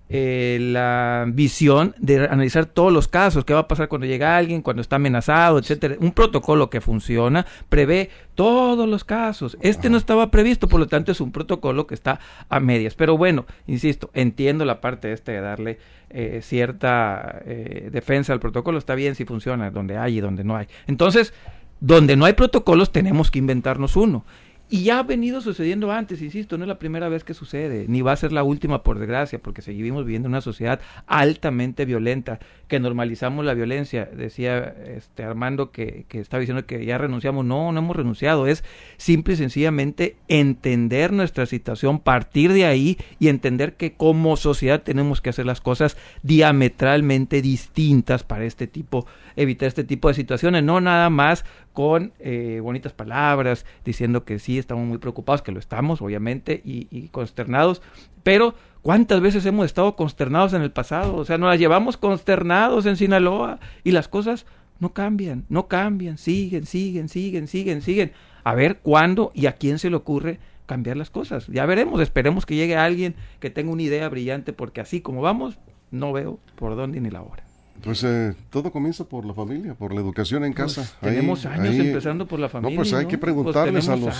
eh, 0.09 0.59
la 0.61 1.25
visión 1.27 1.95
de 1.99 2.29
analizar 2.29 2.67
todos 2.67 2.93
los 2.93 3.09
casos, 3.09 3.45
qué 3.45 3.55
va 3.55 3.61
a 3.61 3.69
pasar 3.69 3.89
cuando 3.89 4.07
llega 4.07 4.37
alguien, 4.37 4.63
cuando 4.63 4.81
está 4.81 4.97
amenazado, 4.97 5.59
etcétera. 5.59 5.97
Un 5.99 6.13
protocolo 6.13 6.71
que 6.71 6.81
funciona 6.81 7.45
prevé 7.69 8.11
todos 8.37 8.89
los 8.89 9.03
casos. 9.03 9.57
Este 9.61 9.91
no 9.91 9.97
estaba 9.97 10.31
previsto, 10.31 10.69
por 10.69 10.79
lo 10.79 10.87
tanto 10.87 11.11
es 11.11 11.21
un 11.21 11.33
protocolo 11.33 11.87
que 11.87 11.95
está 11.95 12.21
a 12.49 12.61
medias. 12.61 12.95
Pero 12.95 13.17
bueno, 13.17 13.47
insisto, 13.67 14.11
entiendo 14.15 14.65
la 14.65 14.81
parte 14.81 15.13
este 15.13 15.33
de 15.33 15.41
darle 15.41 15.79
eh, 16.11 16.41
cierta 16.43 17.43
eh, 17.45 17.89
defensa 17.91 18.33
al 18.33 18.41
protocolo. 18.41 18.79
Está 18.79 18.95
bien 18.95 19.17
si 19.17 19.25
funciona, 19.25 19.71
donde 19.71 19.99
hay 19.99 20.19
y 20.19 20.21
donde 20.21 20.45
no 20.45 20.57
hay. 20.57 20.67
Entonces, 20.87 21.35
donde 21.81 22.17
no 22.17 22.25
hay 22.25 22.35
protocolos 22.35 22.93
tenemos 22.93 23.31
que 23.31 23.39
inventarnos 23.39 23.97
uno. 23.97 24.25
Y 24.69 24.83
ya 24.83 24.99
ha 24.99 25.03
venido 25.05 25.41
sucediendo 25.41 25.93
antes, 25.93 26.21
insisto, 26.21 26.59
no 26.59 26.65
es 26.65 26.69
la 26.69 26.81
primera 26.81 27.09
vez 27.09 27.23
que 27.23 27.35
sucede, 27.35 27.87
ni 27.89 28.03
va 28.03 28.11
a 28.11 28.17
ser 28.17 28.33
la 28.33 28.43
última 28.43 28.83
por 28.83 28.99
desgracia, 28.99 29.39
porque 29.39 29.63
seguimos 29.63 30.05
viviendo 30.05 30.27
en 30.27 30.33
una 30.33 30.41
sociedad 30.41 30.81
altamente 31.07 31.85
violenta, 31.85 32.41
que 32.67 32.81
normalizamos 32.81 33.45
la 33.45 33.55
violencia. 33.55 34.07
Decía 34.07 34.75
este 34.87 35.23
Armando 35.23 35.71
que, 35.71 36.05
que 36.09 36.19
estaba 36.19 36.41
diciendo 36.41 36.67
que 36.67 36.85
ya 36.85 36.99
renunciamos. 36.99 37.45
No, 37.45 37.71
no 37.71 37.79
hemos 37.79 37.95
renunciado, 37.95 38.49
es 38.49 38.65
simple 38.97 39.35
y 39.35 39.37
sencillamente 39.37 40.17
entender 40.27 41.13
nuestra 41.13 41.47
situación, 41.47 42.01
partir 42.01 42.53
de 42.53 42.65
ahí 42.65 42.99
y 43.21 43.29
entender 43.29 43.75
que 43.75 43.93
como 43.93 44.37
sociedad 44.37 44.83
tenemos 44.83 45.21
que 45.21 45.31
hacer 45.31 45.47
las 45.47 45.61
cosas 45.61 45.97
diametralmente 46.25 47.41
distintas 47.41 48.25
para 48.25 48.45
este 48.45 48.67
tipo, 48.67 49.07
evitar 49.37 49.69
este 49.69 49.85
tipo 49.85 50.09
de 50.09 50.15
situaciones, 50.15 50.65
no 50.65 50.81
nada 50.81 51.11
más 51.11 51.45
con 51.73 52.13
eh, 52.19 52.61
bonitas 52.63 52.93
palabras, 52.93 53.67
diciendo 53.85 54.25
que 54.25 54.39
sí, 54.39 54.59
estamos 54.59 54.87
muy 54.87 54.99
preocupados, 54.99 55.43
que 55.43 55.53
lo 55.53 55.61
estamos, 55.61 56.03
obviamente, 56.03 56.63
y, 56.65 57.09
consternados, 57.09 57.83
pero 58.23 58.55
¿cuántas 58.83 59.21
veces 59.21 59.47
hemos 59.47 59.67
estado 59.67 59.95
consternados 59.95 60.55
en 60.55 60.63
el 60.63 60.73
pasado? 60.73 61.15
O 61.17 61.25
sea, 61.25 61.39
nos 61.39 61.51
las 61.51 61.59
llevamos 61.59 61.97
consternados 61.97 62.87
en 62.87 62.97
Sinaloa 62.97 63.61
y 63.85 63.93
las 63.93 64.09
cosas 64.09 64.47
no 64.81 64.93
cambian, 64.93 65.45
no 65.49 65.69
cambian, 65.69 66.19
siguen, 66.19 66.67
siguen, 66.67 67.09
siguen, 67.09 67.47
siguen, 67.47 67.83
siguen. 67.83 68.13
A 68.43 68.55
ver 68.55 68.79
cuándo 68.79 69.33
y 69.35 69.47
a 69.47 69.53
quién 69.53 69.79
se 69.79 69.91
le 69.91 69.97
ocurre 69.97 70.39
cambiar 70.67 70.97
las 70.97 71.11
cosas. 71.11 71.47
Ya 71.47 71.67
veremos, 71.67 72.01
esperemos 72.01 72.47
que 72.47 72.57
llegue 72.57 72.77
alguien 72.77 73.15
que 73.41 73.51
tenga 73.51 73.73
una 73.73 73.83
idea 73.83 74.09
brillante, 74.09 74.53
porque 74.53 74.81
así 74.81 75.01
como 75.01 75.23
vamos, 75.23 75.59
no 75.91 76.13
veo 76.13 76.39
por 76.57 76.77
dónde 76.77 77.01
ni 77.01 77.11
la 77.11 77.23
hora. 77.23 77.46
Pues 77.83 78.03
eh, 78.05 78.35
todo 78.51 78.71
comienza 78.71 79.05
por 79.05 79.25
la 79.25 79.35
familia, 79.35 79.75
por 79.75 79.95
la 79.95 80.01
educación 80.01 80.45
en 80.45 80.53
pues, 80.53 80.75
casa. 80.77 80.97
tenemos 81.01 81.47
años 81.47 81.75
empezando 81.75 82.27
por 82.27 82.41
la 82.41 82.49
familia. 82.49 82.77
No, 82.77 82.83
pues 82.83 82.93
hay 82.93 83.07
que 83.07 83.19
pues, 83.19 83.33
preguntarles 83.33 83.89
a, 83.89 83.97
los, 83.97 84.15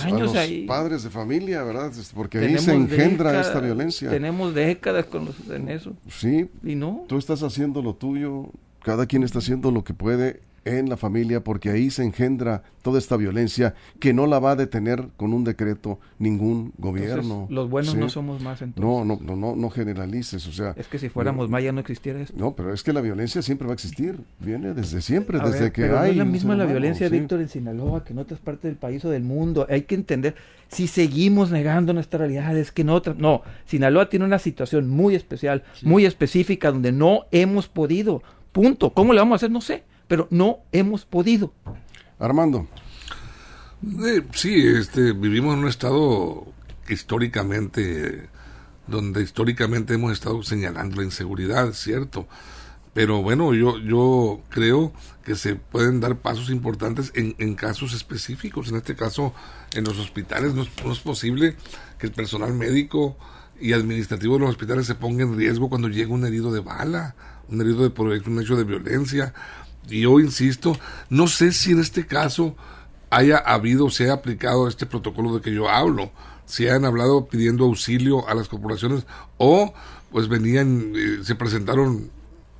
padres 0.67 1.03
de 1.03 1.09
familia, 1.09 1.63
¿verdad? 1.63 1.91
Porque 2.15 2.39
ahí 2.39 2.57
se 2.57 2.73
engendra 2.73 3.39
esta 3.41 3.59
violencia. 3.59 4.09
Tenemos 4.09 4.53
décadas 4.53 5.05
con 5.05 5.29
en 5.49 5.69
eso. 5.69 5.93
Sí. 6.09 6.49
Y 6.63 6.75
no. 6.75 7.05
Tú 7.07 7.17
estás 7.17 7.43
haciendo 7.43 7.81
lo 7.81 7.95
tuyo, 7.95 8.49
cada 8.83 9.05
quien 9.05 9.23
está 9.23 9.39
haciendo 9.39 9.71
lo 9.71 9.83
que 9.83 9.93
puede 9.93 10.41
en 10.67 10.89
la 10.89 10.97
familia 10.97 11.43
porque 11.43 11.69
ahí 11.69 11.89
se 11.89 12.03
engendra 12.03 12.63
toda 12.81 12.99
esta 12.99 13.17
violencia 13.17 13.73
que 13.99 14.13
no 14.13 14.27
la 14.27 14.39
va 14.39 14.51
a 14.51 14.55
detener 14.55 15.09
con 15.17 15.33
un 15.33 15.43
decreto 15.43 15.99
ningún 16.19 16.73
gobierno. 16.77 17.47
los 17.49 17.69
buenos 17.69 17.95
no 17.95 18.07
somos 18.09 18.41
más 18.41 18.61
entonces. 18.61 18.81
No, 18.81 19.03
no, 19.03 19.19
no, 19.21 19.35
no, 19.35 19.55
no 19.55 19.69
generalices, 19.69 20.47
o 20.47 20.53
sea. 20.53 20.73
Es 20.77 20.87
que 20.87 20.97
si 20.97 21.09
fuéramos 21.09 21.49
más 21.49 21.63
ya 21.63 21.71
no 21.71 21.81
existiera 21.81 22.21
esto. 22.21 22.35
No, 22.37 22.55
pero 22.55 22.73
es 22.73 22.83
que 22.83 22.93
la 22.93 23.01
violencia 23.01 23.41
siempre 23.41 23.67
va 23.67 23.73
a 23.73 23.75
existir, 23.75 24.19
viene 24.39 24.73
desde 24.73 25.01
siempre, 25.01 25.39
desde 25.39 25.71
que 25.71 25.85
hay. 25.85 26.11
es 26.11 26.17
la 26.17 26.25
misma 26.25 26.55
la 26.55 26.65
violencia, 26.65 27.09
Víctor, 27.09 27.41
en 27.41 27.49
Sinaloa 27.49 28.03
que 28.03 28.13
en 28.13 28.19
otras 28.19 28.39
partes 28.39 28.63
del 28.63 28.77
país 28.77 29.03
o 29.03 29.09
del 29.09 29.23
mundo. 29.23 29.67
Hay 29.69 29.81
que 29.81 29.95
entender, 29.95 30.35
si 30.69 30.87
seguimos 30.87 31.51
negando 31.51 31.93
nuestra 31.93 32.19
realidad, 32.19 32.57
es 32.57 32.71
que 32.71 32.83
en 32.83 32.89
otras. 32.89 33.17
No, 33.17 33.41
Sinaloa 33.65 34.09
tiene 34.09 34.25
una 34.25 34.39
situación 34.39 34.89
muy 34.89 35.15
especial, 35.15 35.63
muy 35.81 36.05
específica, 36.05 36.71
donde 36.71 36.91
no 36.91 37.25
hemos 37.31 37.67
podido. 37.67 38.23
Punto. 38.53 38.91
¿Cómo 38.91 39.13
le 39.13 39.19
vamos 39.19 39.33
a 39.33 39.37
hacer? 39.37 39.51
No 39.51 39.61
sé 39.61 39.83
pero 40.07 40.27
no 40.29 40.59
hemos 40.71 41.05
podido. 41.05 41.53
Armando. 42.19 42.67
Eh, 44.05 44.23
sí, 44.33 44.67
este, 44.67 45.11
vivimos 45.11 45.53
en 45.53 45.59
un 45.59 45.67
estado 45.67 46.47
históricamente, 46.89 48.27
donde 48.87 49.21
históricamente 49.21 49.93
hemos 49.93 50.13
estado 50.13 50.41
señalando 50.43 50.97
la 50.97 51.03
inseguridad, 51.03 51.73
cierto. 51.73 52.27
Pero 52.93 53.21
bueno, 53.21 53.53
yo, 53.53 53.77
yo 53.77 54.41
creo 54.49 54.91
que 55.23 55.35
se 55.35 55.55
pueden 55.55 55.99
dar 55.99 56.17
pasos 56.17 56.49
importantes 56.49 57.11
en, 57.13 57.35
en 57.37 57.53
casos 57.53 57.93
específicos. 57.93 58.69
En 58.69 58.77
este 58.77 58.95
caso, 58.95 59.33
en 59.75 59.83
los 59.83 59.99
hospitales 59.99 60.55
no 60.55 60.63
es, 60.63 60.69
no 60.83 60.91
es 60.91 60.99
posible 60.99 61.55
que 61.99 62.07
el 62.07 62.13
personal 62.13 62.53
médico 62.53 63.15
y 63.59 63.73
administrativo 63.73 64.35
de 64.35 64.39
los 64.41 64.49
hospitales 64.49 64.87
se 64.87 64.95
ponga 64.95 65.23
en 65.23 65.37
riesgo 65.37 65.69
cuando 65.69 65.89
llega 65.89 66.11
un 66.11 66.25
herido 66.25 66.51
de 66.51 66.59
bala, 66.59 67.15
un 67.49 67.61
herido 67.61 67.87
de 67.87 68.19
un 68.25 68.41
hecho 68.41 68.55
de 68.55 68.63
violencia, 68.63 69.33
yo 69.87 70.19
insisto, 70.19 70.77
no 71.09 71.27
sé 71.27 71.51
si 71.51 71.71
en 71.71 71.79
este 71.79 72.05
caso 72.05 72.55
haya 73.09 73.37
habido 73.37 73.89
se 73.89 74.03
haya 74.05 74.13
aplicado 74.13 74.67
este 74.67 74.85
protocolo 74.85 75.33
de 75.35 75.41
que 75.41 75.53
yo 75.53 75.69
hablo, 75.69 76.11
si 76.45 76.67
hayan 76.67 76.85
hablado 76.85 77.27
pidiendo 77.27 77.65
auxilio 77.65 78.27
a 78.27 78.35
las 78.35 78.47
corporaciones 78.47 79.05
o 79.37 79.73
pues 80.11 80.27
venían, 80.29 80.93
eh, 80.95 81.19
se 81.23 81.35
presentaron 81.35 82.09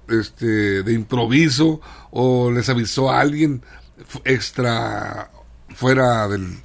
este, 0.09 0.83
de 0.83 0.93
improviso 0.93 1.81
o 2.11 2.51
les 2.51 2.69
avisó 2.69 3.09
a 3.09 3.19
alguien 3.21 3.61
extra 4.25 5.31
fuera 5.69 6.27
del, 6.27 6.57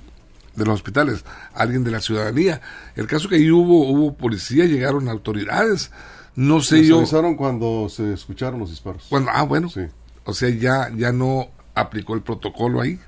de 0.55 0.65
los 0.65 0.75
hospitales, 0.75 1.25
alguien 1.55 1.85
de 1.85 1.91
la 1.91 2.01
ciudadanía. 2.01 2.61
El 2.97 3.07
caso 3.07 3.29
que 3.29 3.37
ahí 3.37 3.51
hubo, 3.51 3.89
hubo 3.89 4.15
policía, 4.15 4.65
llegaron 4.65 5.09
autoridades. 5.09 5.91
No 6.35 6.61
sé 6.61 6.79
Les 6.79 6.89
yo. 6.89 6.99
avisaron 6.99 7.37
cuando 7.37 7.89
se 7.89 8.13
escucharon 8.13 8.61
los 8.61 8.71
disparos. 8.71 9.07
Cuando, 9.09 9.31
ah, 9.33 9.43
bueno. 9.43 9.69
Sí. 9.69 9.83
O 10.25 10.35
sea, 10.35 10.49
ya, 10.51 10.91
ya 10.97 11.13
no 11.13 11.49
aplicó 11.75 12.15
el 12.15 12.23
protocolo 12.23 12.81
ahí. 12.81 12.99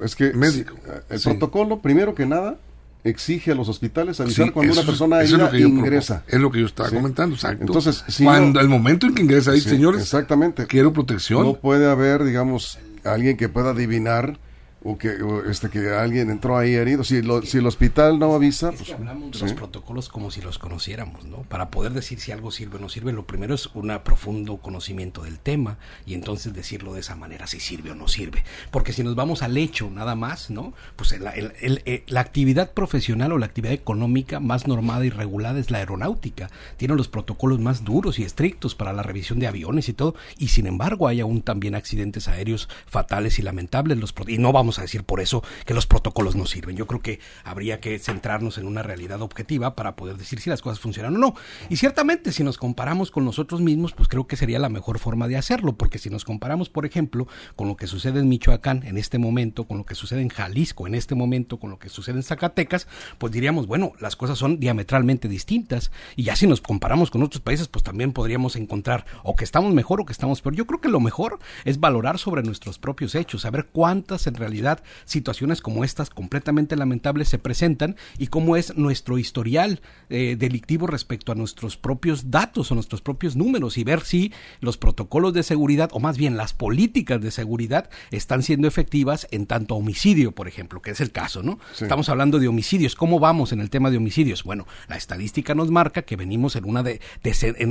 Es 0.00 0.16
que 0.16 0.32
médico. 0.32 0.74
el 1.08 1.20
protocolo, 1.20 1.80
primero 1.80 2.14
que 2.14 2.26
nada, 2.26 2.58
exige 3.04 3.52
a 3.52 3.54
los 3.54 3.68
hospitales 3.68 4.20
avisar 4.20 4.52
cuando 4.52 4.72
una 4.72 4.82
persona 4.82 5.24
ingresa. 5.24 6.24
es 6.26 6.40
lo 6.40 6.50
que 6.50 6.60
yo 6.60 6.66
estaba 6.66 6.90
comentando, 6.90 7.34
exacto. 7.34 7.64
Entonces, 7.64 8.04
cuando 8.22 8.60
el 8.60 8.68
momento 8.68 9.06
en 9.06 9.14
que 9.14 9.22
ingresa 9.22 9.52
ahí, 9.52 9.60
señores, 9.60 10.02
exactamente. 10.02 10.66
quiero 10.66 10.92
protección. 10.92 11.42
No 11.44 11.54
puede 11.54 11.90
haber, 11.90 12.24
digamos, 12.24 12.78
alguien 13.04 13.36
que 13.36 13.48
pueda 13.48 13.70
adivinar 13.70 14.38
o 14.84 14.98
que 14.98 15.16
este 15.48 15.70
que 15.70 15.90
alguien 15.90 16.30
entró 16.30 16.56
ahí 16.56 16.74
herido. 16.74 17.04
Si 17.04 17.20
si 17.44 17.58
el 17.58 17.66
hospital 17.66 18.18
no 18.18 18.34
avisa 18.34 18.72
pues, 18.72 18.92
hablamos 18.92 19.32
de 19.32 19.40
los 19.40 19.52
protocolos 19.54 20.08
como 20.08 20.30
si 20.30 20.40
los 20.40 20.58
conociéramos 20.58 21.24
no 21.24 21.38
para 21.42 21.70
poder 21.70 21.92
decir 21.92 22.20
si 22.20 22.32
algo 22.32 22.50
sirve 22.50 22.76
o 22.76 22.80
no 22.80 22.88
sirve 22.88 23.12
lo 23.12 23.26
primero 23.26 23.54
es 23.54 23.66
un 23.74 23.92
profundo 24.04 24.56
conocimiento 24.58 25.22
del 25.22 25.38
tema 25.38 25.78
y 26.06 26.14
entonces 26.14 26.52
decirlo 26.52 26.94
de 26.94 27.00
esa 27.00 27.14
manera 27.14 27.46
si 27.46 27.60
sirve 27.60 27.90
o 27.90 27.94
no 27.94 28.08
sirve. 28.08 28.44
Porque 28.70 28.92
si 28.92 29.02
nos 29.02 29.14
vamos 29.14 29.42
al 29.42 29.56
hecho 29.56 29.90
nada 29.90 30.14
más 30.14 30.50
no 30.50 30.72
pues 30.96 31.12
el, 31.12 31.24
eh, 31.60 32.04
la 32.06 32.20
actividad 32.20 32.72
profesional 32.72 33.32
o 33.32 33.38
la 33.38 33.46
actividad 33.46 33.74
económica 33.74 34.40
más 34.40 34.66
normada 34.66 35.04
y 35.04 35.10
regulada 35.10 35.60
es 35.60 35.70
la 35.70 35.78
aeronáutica. 35.78 36.50
Tiene 36.76 36.94
los 36.94 37.08
protocolos 37.08 37.60
más 37.60 37.84
duros 37.84 38.18
y 38.18 38.24
estrictos 38.24 38.74
para 38.74 38.92
la 38.92 39.02
revisión 39.02 39.38
de 39.38 39.46
aviones 39.46 39.88
y 39.88 39.92
todo. 39.92 40.14
Y 40.38 40.48
sin 40.48 40.66
embargo 40.66 41.08
hay 41.08 41.20
aún 41.20 41.42
también 41.42 41.74
accidentes 41.74 42.28
aéreos 42.28 42.68
fatales 42.86 43.38
y 43.38 43.42
lamentables 43.42 43.98
los 43.98 44.14
y 44.26 44.38
no 44.38 44.52
vamos 44.52 44.71
a 44.78 44.82
decir 44.82 45.04
por 45.04 45.20
eso 45.20 45.42
que 45.64 45.74
los 45.74 45.86
protocolos 45.86 46.36
no 46.36 46.46
sirven. 46.46 46.76
Yo 46.76 46.86
creo 46.86 47.00
que 47.00 47.20
habría 47.44 47.80
que 47.80 47.98
centrarnos 47.98 48.58
en 48.58 48.66
una 48.66 48.82
realidad 48.82 49.22
objetiva 49.22 49.74
para 49.74 49.96
poder 49.96 50.16
decir 50.16 50.40
si 50.40 50.50
las 50.50 50.62
cosas 50.62 50.80
funcionan 50.80 51.16
o 51.16 51.18
no. 51.18 51.34
Y 51.68 51.76
ciertamente, 51.76 52.32
si 52.32 52.44
nos 52.44 52.58
comparamos 52.58 53.10
con 53.10 53.24
nosotros 53.24 53.60
mismos, 53.60 53.92
pues 53.92 54.08
creo 54.08 54.26
que 54.26 54.36
sería 54.36 54.58
la 54.58 54.68
mejor 54.68 54.98
forma 54.98 55.28
de 55.28 55.36
hacerlo, 55.36 55.74
porque 55.74 55.98
si 55.98 56.10
nos 56.10 56.24
comparamos, 56.24 56.68
por 56.68 56.86
ejemplo, 56.86 57.26
con 57.56 57.68
lo 57.68 57.76
que 57.76 57.86
sucede 57.86 58.20
en 58.20 58.28
Michoacán 58.28 58.82
en 58.84 58.98
este 58.98 59.18
momento, 59.18 59.64
con 59.64 59.78
lo 59.78 59.84
que 59.84 59.94
sucede 59.94 60.22
en 60.22 60.28
Jalisco 60.28 60.86
en 60.86 60.94
este 60.94 61.14
momento, 61.14 61.58
con 61.58 61.70
lo 61.70 61.78
que 61.78 61.88
sucede 61.88 62.16
en 62.16 62.22
Zacatecas, 62.22 62.86
pues 63.18 63.32
diríamos, 63.32 63.66
bueno, 63.66 63.92
las 64.00 64.16
cosas 64.16 64.38
son 64.38 64.60
diametralmente 64.60 65.28
distintas. 65.28 65.90
Y 66.16 66.24
ya 66.24 66.36
si 66.36 66.46
nos 66.46 66.60
comparamos 66.60 67.10
con 67.10 67.22
otros 67.22 67.40
países, 67.40 67.68
pues 67.68 67.82
también 67.82 68.12
podríamos 68.12 68.56
encontrar 68.56 69.06
o 69.22 69.36
que 69.36 69.44
estamos 69.44 69.72
mejor 69.74 70.00
o 70.00 70.06
que 70.06 70.12
estamos 70.12 70.40
peor. 70.40 70.54
Yo 70.54 70.66
creo 70.66 70.80
que 70.80 70.88
lo 70.88 71.00
mejor 71.00 71.38
es 71.64 71.80
valorar 71.80 72.18
sobre 72.18 72.42
nuestros 72.42 72.78
propios 72.78 73.14
hechos, 73.14 73.42
saber 73.42 73.66
cuántas 73.66 74.26
en 74.26 74.34
realidad 74.34 74.61
situaciones 75.04 75.60
como 75.60 75.84
estas 75.84 76.10
completamente 76.10 76.76
lamentables 76.76 77.28
se 77.28 77.38
presentan 77.38 77.96
y 78.18 78.28
cómo 78.28 78.56
es 78.56 78.76
nuestro 78.76 79.18
historial 79.18 79.80
eh, 80.08 80.36
delictivo 80.38 80.86
respecto 80.86 81.32
a 81.32 81.34
nuestros 81.34 81.76
propios 81.76 82.30
datos 82.30 82.70
o 82.70 82.74
nuestros 82.74 83.02
propios 83.02 83.36
números 83.36 83.78
y 83.78 83.84
ver 83.84 84.02
si 84.02 84.32
los 84.60 84.78
protocolos 84.78 85.32
de 85.32 85.42
seguridad 85.42 85.90
o 85.92 86.00
más 86.00 86.16
bien 86.16 86.36
las 86.36 86.52
políticas 86.52 87.20
de 87.20 87.30
seguridad 87.30 87.90
están 88.10 88.42
siendo 88.42 88.68
efectivas 88.68 89.26
en 89.30 89.46
tanto 89.46 89.74
a 89.74 89.78
homicidio, 89.78 90.32
por 90.32 90.48
ejemplo, 90.48 90.80
que 90.82 90.92
es 90.92 91.00
el 91.00 91.12
caso, 91.12 91.42
¿no? 91.42 91.58
Estamos 91.80 92.08
hablando 92.08 92.38
de 92.38 92.48
homicidios. 92.48 92.94
¿Cómo 92.94 93.18
vamos 93.18 93.52
en 93.52 93.60
el 93.60 93.70
tema 93.70 93.90
de 93.90 93.96
homicidios? 93.96 94.44
Bueno, 94.44 94.66
la 94.88 94.96
estadística 94.96 95.54
nos 95.54 95.70
marca 95.70 96.02
que 96.02 96.16
venimos 96.16 96.56
en 96.56 96.64
una 96.64 96.82
de, 96.82 97.00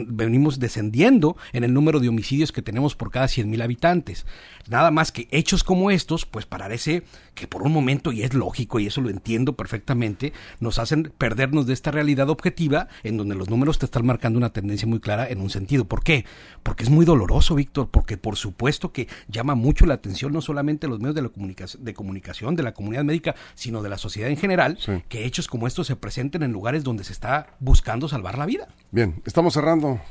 venimos 0.08 0.60
descendiendo 0.60 1.38
en 1.54 1.64
el 1.64 1.74
número 1.74 2.00
de 2.00 2.10
homicidios 2.10 2.52
que 2.52 2.62
tenemos 2.62 2.96
por 2.96 3.12
cada 3.12 3.28
100 3.28 3.50
mil 3.50 3.62
habitantes. 3.62 4.26
Nada 4.68 4.92
más 4.92 5.12
que 5.12 5.28
hechos 5.32 5.64
como 5.64 5.92
estos, 5.92 6.26
pues 6.26 6.46
parece 6.82 7.04
que 7.36 7.48
por 7.48 7.64
un 7.64 7.72
momento, 7.72 8.12
y 8.12 8.24
es 8.24 8.34
lógico, 8.34 8.80
y 8.80 8.88
eso 8.88 9.02
lo 9.02 9.10
entiendo 9.10 9.56
perfectamente, 9.56 10.34
nos 10.60 10.80
hacen 10.80 11.14
perdernos 11.18 11.66
de 11.66 11.74
esta 11.74 11.90
realidad 11.90 12.30
objetiva 12.30 12.88
en 13.04 13.18
donde 13.18 13.36
los 13.36 13.50
números 13.50 13.80
te 13.80 13.86
están 13.86 14.06
marcando 14.06 14.38
una 14.38 14.52
tendencia 14.52 14.88
muy 14.88 15.00
clara 15.00 15.28
en 15.28 15.40
un 15.40 15.50
sentido. 15.50 15.86
¿Por 15.86 16.04
qué? 16.04 16.26
Porque 16.62 16.84
es 16.84 16.90
muy 16.90 17.06
doloroso, 17.06 17.56
Víctor, 17.56 17.90
porque 17.90 18.18
por 18.18 18.36
supuesto 18.36 18.92
que 18.92 19.08
llama 19.28 19.56
mucho 19.56 19.86
la 19.86 19.94
atención 19.94 20.34
no 20.34 20.42
solamente 20.42 20.88
los 20.88 21.00
medios 21.00 21.16
de, 21.16 21.22
la 21.22 21.30
comunicación, 21.30 21.84
de 21.86 21.94
comunicación, 21.94 22.56
de 22.56 22.64
la 22.64 22.74
comunidad 22.74 23.06
médica, 23.06 23.36
sino 23.56 23.82
de 23.82 23.90
la 23.90 23.98
sociedad 23.98 24.30
en 24.30 24.38
general, 24.38 24.78
que 25.08 25.26
hechos 25.26 25.48
como 25.48 25.68
estos 25.68 25.88
se 25.88 25.96
presenten 25.96 26.44
en 26.44 26.52
lugares 26.52 26.84
donde 26.84 27.04
se 27.04 27.14
está 27.14 27.48
buscando 27.60 28.08
salvar 28.08 28.38
la 28.38 28.46
vida. 28.46 28.68
Bien, 28.92 29.22
estamos 29.26 29.54
cerrando. 29.54 30.02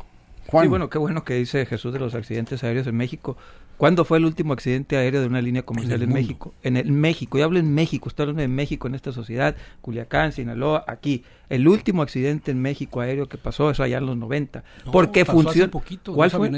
Juan. 0.46 0.64
Sí, 0.64 0.68
bueno, 0.68 0.88
qué 0.88 0.98
bueno 0.98 1.22
que 1.22 1.34
dice 1.34 1.66
Jesús 1.66 1.92
de 1.92 2.00
los 2.00 2.14
accidentes 2.14 2.64
aéreos 2.64 2.86
en 2.86 2.96
México. 2.96 3.36
¿Cuándo 3.80 4.04
fue 4.04 4.18
el 4.18 4.26
último 4.26 4.52
accidente 4.52 4.98
aéreo 4.98 5.22
de 5.22 5.26
una 5.26 5.40
línea 5.40 5.62
comercial 5.62 6.02
en, 6.02 6.12
México? 6.12 6.52
En 6.62 6.76
el 6.76 6.92
México, 6.92 7.38
y 7.38 7.40
hablo 7.40 7.58
en 7.58 7.72
México, 7.72 8.10
estoy 8.10 8.24
hablando 8.24 8.42
de 8.42 8.48
México 8.48 8.86
en 8.86 8.94
esta 8.94 9.10
sociedad, 9.10 9.56
Culiacán, 9.80 10.32
Sinaloa, 10.32 10.84
aquí. 10.86 11.24
El 11.48 11.66
último 11.66 12.02
accidente 12.02 12.52
en 12.52 12.60
México 12.60 13.00
aéreo 13.00 13.28
que 13.28 13.36
pasó 13.36 13.70
es 13.70 13.80
allá 13.80 13.96
en 13.98 14.06
los 14.06 14.16
90. 14.18 14.62
porque 14.92 15.24
funciona. 15.24 15.72
¿Cuál 16.04 16.30
fue? 16.30 16.50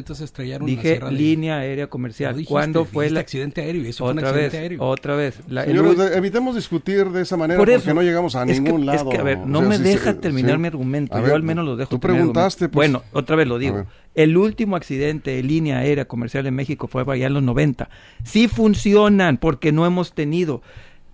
Dije 0.67 1.01
línea 1.13 1.59
aérea 1.59 1.87
comercial. 1.87 2.45
¿Cuándo 2.45 2.85
fue 2.85 3.07
el 3.07 3.17
accidente 3.17 3.63
aéreo? 3.63 3.85
eso 3.85 4.05
otra 4.05 4.29
fue 4.29 4.31
un 4.31 4.37
vez, 4.37 4.55
aéreo. 4.55 4.83
Otra 4.83 5.15
vez. 5.15 5.39
Señores, 5.47 6.17
evitemos 6.17 6.57
discutir 6.57 7.09
de 7.11 7.23
esa 7.23 7.37
manera 7.37 7.59
porque 7.59 7.95
no 7.95 8.03
llegamos 8.03 8.35
a 8.35 8.45
ningún 8.45 8.85
lado. 8.85 9.09
Es 9.09 9.17
que, 9.17 9.21
a 9.21 9.23
ver, 9.23 9.39
no 9.39 9.63
me 9.63 9.79
deja 9.79 10.15
terminar 10.15 10.59
mi 10.59 10.67
argumento. 10.67 11.25
Yo 11.25 11.37
al 11.37 11.45
menos 11.45 11.65
lo 11.65 11.77
dejo. 11.77 11.89
Tú 11.89 12.01
preguntaste. 12.01 12.69
Pues, 12.69 12.91
bueno, 12.91 13.05
otra 13.13 13.37
vez 13.37 13.47
lo 13.47 13.59
digo. 13.59 13.87
El 14.15 14.37
último 14.37 14.77
accidente 14.77 15.31
de 15.31 15.43
línea 15.43 15.79
aérea 15.79 16.07
comercial 16.07 16.47
en 16.47 16.55
México 16.55 16.87
fue 16.87 17.05
allá 17.07 17.27
en 17.27 17.35
los 17.35 17.43
90. 17.43 17.89
Sí 18.25 18.49
funcionan 18.49 19.39
porque 19.39 19.73
no 19.73 19.87
hemos 19.87 20.13
tenido. 20.13 20.63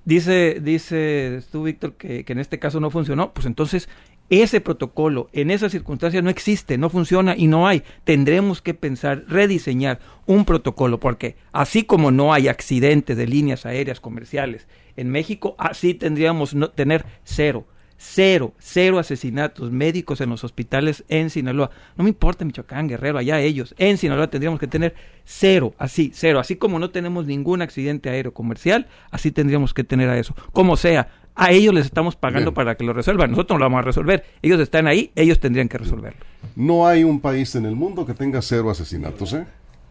Dice, 0.04 0.58
dice 0.60 1.40
tú, 1.52 1.64
Víctor, 1.64 1.94
que, 1.94 2.24
que 2.24 2.32
en 2.32 2.38
este 2.38 2.58
caso 2.58 2.80
no 2.80 2.90
funcionó. 2.90 3.32
Pues 3.32 3.46
entonces 3.46 3.88
ese 4.30 4.60
protocolo 4.60 5.30
en 5.32 5.50
esas 5.50 5.72
circunstancias 5.72 6.22
no 6.22 6.30
existe, 6.30 6.76
no 6.76 6.90
funciona 6.90 7.34
y 7.36 7.46
no 7.46 7.66
hay. 7.66 7.82
Tendremos 8.04 8.60
que 8.60 8.74
pensar, 8.74 9.24
rediseñar 9.26 10.00
un 10.26 10.44
protocolo, 10.44 11.00
porque 11.00 11.36
así 11.52 11.84
como 11.84 12.10
no 12.10 12.34
hay 12.34 12.48
accidentes 12.48 13.16
de 13.16 13.26
líneas 13.26 13.64
aéreas 13.64 14.00
comerciales 14.00 14.68
en 14.96 15.10
México, 15.10 15.54
así 15.58 15.94
tendríamos 15.94 16.54
no 16.54 16.70
tener 16.70 17.06
cero 17.24 17.66
Cero, 18.00 18.54
cero 18.58 19.00
asesinatos 19.00 19.72
médicos 19.72 20.20
en 20.20 20.30
los 20.30 20.44
hospitales 20.44 21.04
en 21.08 21.30
Sinaloa. 21.30 21.70
No 21.96 22.04
me 22.04 22.10
importa 22.10 22.44
Michoacán, 22.44 22.86
Guerrero, 22.86 23.18
allá 23.18 23.40
ellos. 23.40 23.74
En 23.76 23.98
Sinaloa 23.98 24.30
tendríamos 24.30 24.60
que 24.60 24.68
tener 24.68 24.94
cero, 25.24 25.74
así, 25.78 26.12
cero. 26.14 26.38
Así 26.38 26.54
como 26.54 26.78
no 26.78 26.90
tenemos 26.90 27.26
ningún 27.26 27.60
accidente 27.60 28.08
aéreo 28.08 28.32
comercial, 28.32 28.86
así 29.10 29.32
tendríamos 29.32 29.74
que 29.74 29.82
tener 29.82 30.08
a 30.08 30.16
eso. 30.16 30.34
Como 30.52 30.76
sea, 30.76 31.08
a 31.34 31.50
ellos 31.50 31.74
les 31.74 31.86
estamos 31.86 32.14
pagando 32.14 32.54
para 32.54 32.76
que 32.76 32.84
lo 32.84 32.92
resuelvan. 32.92 33.30
Nosotros 33.30 33.56
no 33.56 33.60
lo 33.60 33.64
vamos 33.66 33.80
a 33.80 33.82
resolver. 33.82 34.24
Ellos 34.42 34.60
están 34.60 34.86
ahí, 34.86 35.10
ellos 35.16 35.40
tendrían 35.40 35.68
que 35.68 35.78
resolverlo. 35.78 36.20
No 36.54 36.86
hay 36.86 37.02
un 37.02 37.20
país 37.20 37.54
en 37.56 37.66
el 37.66 37.74
mundo 37.74 38.06
que 38.06 38.14
tenga 38.14 38.42
cero 38.42 38.70
asesinatos, 38.70 39.32
¿eh? 39.32 39.44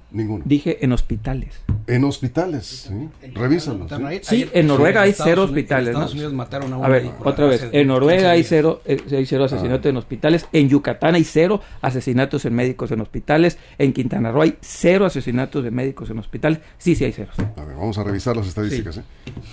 Ninguno. 0.09 0.43
Dije 0.47 0.83
en 0.85 0.93
hospitales. 0.93 1.59
En 1.85 2.03
hospitales, 2.03 2.87
sí. 2.87 3.09
Revísalo. 3.33 3.87
Sí, 4.21 4.49
en 4.53 4.67
Noruega 4.67 5.01
hay 5.01 5.13
cero 5.13 5.43
hospitales. 5.43 5.89
Estados 5.89 6.13
Unidos 6.13 6.33
mataron 6.33 6.73
a, 6.73 6.85
a 6.85 6.89
ver, 6.89 7.11
otra 7.23 7.45
vez. 7.45 7.67
En 7.71 7.87
Noruega 7.87 8.31
hay 8.31 8.43
cero, 8.43 8.81
eh, 8.85 9.01
hay 9.11 9.25
cero 9.25 9.45
asesinatos 9.45 9.85
ah. 9.85 9.89
en 9.89 9.97
hospitales. 9.97 10.47
En 10.53 10.69
Yucatán 10.69 11.15
hay 11.15 11.23
cero 11.23 11.61
asesinatos 11.81 12.45
en 12.45 12.55
médicos 12.55 12.91
en 12.91 13.01
hospitales. 13.01 13.57
En 13.77 13.93
Quintana 13.93 14.31
Roo 14.31 14.43
hay 14.43 14.57
cero 14.61 15.05
asesinatos 15.05 15.63
de 15.63 15.71
médicos 15.71 16.09
en 16.09 16.19
hospitales. 16.19 16.59
Sí, 16.77 16.95
sí 16.95 17.05
hay 17.05 17.13
cero. 17.13 17.31
A 17.55 17.63
ver, 17.63 17.75
vamos 17.75 17.97
a 17.97 18.03
revisar 18.03 18.35
las 18.35 18.47
estadísticas. 18.47 18.97
¿eh? 18.97 19.03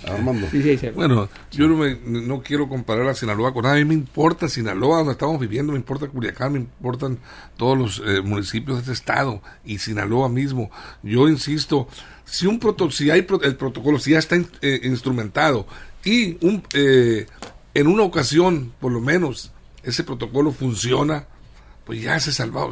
Armando. 0.07 0.47
Sí, 0.51 0.61
sí 0.61 0.69
hay 0.69 0.77
cero. 0.77 0.93
Bueno, 0.95 1.29
yo 1.51 1.67
no, 1.67 1.77
me, 1.77 1.95
no 1.95 2.41
quiero 2.41 2.69
comparar 2.69 3.07
a 3.07 3.13
Sinaloa 3.13 3.53
con 3.53 3.63
nada. 3.63 3.75
A 3.75 3.77
mí 3.77 3.85
me 3.85 3.93
importa 3.93 4.47
Sinaloa, 4.47 4.99
donde 4.99 5.13
estamos 5.13 5.39
viviendo, 5.39 5.73
me 5.73 5.79
importa 5.79 6.07
Culiacán, 6.07 6.53
me 6.53 6.59
importan 6.59 7.19
todos 7.57 7.77
los 7.77 8.03
eh, 8.05 8.21
municipios 8.21 8.77
de 8.77 8.81
este 8.81 8.93
estado 8.93 9.41
y 9.65 9.79
Sinaloa 9.79 10.29
Yo 11.03 11.29
insisto, 11.29 11.87
si 12.25 12.47
un 12.47 12.59
proto, 12.59 12.91
si 12.91 13.09
hay 13.09 13.25
el 13.43 13.55
protocolo, 13.55 13.99
si 13.99 14.11
ya 14.11 14.19
está 14.19 14.35
eh, 14.61 14.81
instrumentado 14.83 15.67
y 16.03 16.37
eh, 16.73 17.25
en 17.73 17.87
una 17.87 18.03
ocasión, 18.03 18.73
por 18.79 18.91
lo 18.91 19.01
menos, 19.01 19.51
ese 19.83 20.03
protocolo 20.03 20.51
funciona, 20.51 21.27
pues 21.85 22.01
ya 22.01 22.19
se 22.19 22.31
salvó, 22.31 22.71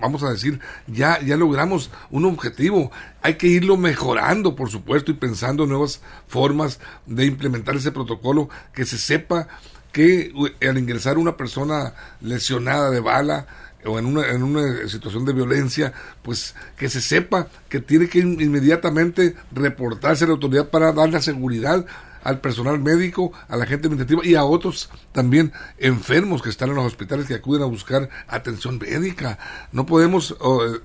vamos 0.00 0.22
a 0.22 0.30
decir, 0.30 0.58
ya, 0.86 1.20
ya 1.20 1.36
logramos 1.36 1.90
un 2.10 2.24
objetivo. 2.24 2.90
Hay 3.20 3.34
que 3.34 3.46
irlo 3.46 3.76
mejorando, 3.76 4.56
por 4.56 4.70
supuesto, 4.70 5.10
y 5.10 5.14
pensando 5.14 5.66
nuevas 5.66 6.00
formas 6.28 6.80
de 7.04 7.26
implementar 7.26 7.76
ese 7.76 7.92
protocolo, 7.92 8.48
que 8.72 8.86
se 8.86 8.96
sepa 8.96 9.48
que 9.92 10.32
al 10.66 10.78
ingresar 10.78 11.18
una 11.18 11.36
persona 11.36 11.94
lesionada 12.20 12.90
de 12.90 13.00
bala, 13.00 13.46
o 13.84 13.98
en 13.98 14.06
una, 14.06 14.28
en 14.28 14.42
una 14.42 14.88
situación 14.88 15.24
de 15.24 15.32
violencia, 15.32 15.92
pues 16.22 16.54
que 16.76 16.88
se 16.88 17.00
sepa 17.00 17.48
que 17.68 17.80
tiene 17.80 18.08
que 18.08 18.20
inmediatamente 18.20 19.34
reportarse 19.52 20.24
a 20.24 20.28
la 20.28 20.34
autoridad 20.34 20.68
para 20.68 20.92
dar 20.92 21.10
la 21.10 21.20
seguridad 21.20 21.86
al 22.24 22.40
personal 22.40 22.80
médico, 22.80 23.32
a 23.48 23.56
la 23.56 23.66
gente 23.66 23.86
administrativa 23.86 24.26
y 24.26 24.34
a 24.34 24.44
otros 24.44 24.90
también 25.12 25.52
enfermos 25.78 26.42
que 26.42 26.48
están 26.48 26.70
en 26.70 26.76
los 26.76 26.86
hospitales 26.86 27.26
que 27.26 27.34
acuden 27.34 27.62
a 27.62 27.66
buscar 27.66 28.08
atención 28.26 28.78
médica. 28.78 29.38
No 29.72 29.86
podemos 29.86 30.34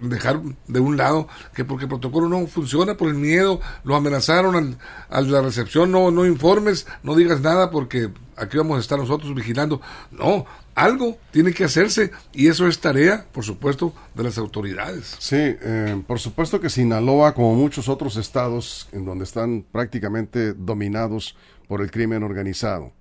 dejar 0.01 0.41
de 0.67 0.79
un 0.79 0.97
lado 0.97 1.27
que 1.55 1.65
porque 1.65 1.85
el 1.85 1.89
protocolo 1.89 2.27
no 2.27 2.45
funciona 2.45 2.95
por 2.95 3.07
el 3.07 3.15
miedo, 3.15 3.61
lo 3.83 3.95
amenazaron 3.95 4.77
a 5.09 5.21
la 5.21 5.41
recepción, 5.41 5.91
no, 5.91 6.11
no 6.11 6.25
informes, 6.25 6.85
no 7.03 7.15
digas 7.15 7.39
nada 7.39 7.71
porque 7.71 8.11
aquí 8.35 8.57
vamos 8.57 8.77
a 8.77 8.81
estar 8.81 8.99
nosotros 8.99 9.33
vigilando. 9.33 9.81
No, 10.11 10.45
algo 10.79 11.17
tiene 11.31 11.53
que 11.53 11.63
hacerse 11.63 12.11
y 12.33 12.47
eso 12.47 12.67
es 12.67 12.79
tarea, 12.79 13.25
por 13.31 13.43
supuesto, 13.43 13.93
de 14.15 14.23
las 14.23 14.37
autoridades. 14.37 15.15
Sí, 15.19 15.35
eh, 15.37 16.01
por 16.07 16.19
supuesto 16.19 16.59
que 16.59 16.69
Sinaloa, 16.69 17.33
como 17.33 17.55
muchos 17.55 17.89
otros 17.89 18.17
estados 18.17 18.87
en 18.91 19.05
donde 19.05 19.25
están 19.25 19.65
prácticamente 19.71 20.53
dominados 20.53 21.35
por 21.67 21.81
el 21.81 21.91
crimen 21.91 22.23
organizado, 22.23 22.93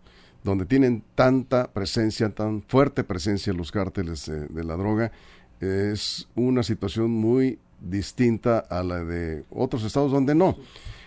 donde 0.44 0.66
tienen 0.66 1.02
tanta 1.14 1.72
presencia, 1.72 2.30
tan 2.30 2.62
fuerte 2.62 3.04
presencia 3.04 3.52
los 3.52 3.72
cárteles 3.72 4.26
de 4.26 4.64
la 4.64 4.76
droga, 4.76 5.12
es 5.60 6.28
una 6.34 6.62
situación 6.62 7.10
muy 7.10 7.58
distinta 7.80 8.58
a 8.58 8.82
la 8.82 9.04
de 9.04 9.44
otros 9.50 9.84
estados 9.84 10.12
donde 10.12 10.34
no. 10.34 10.56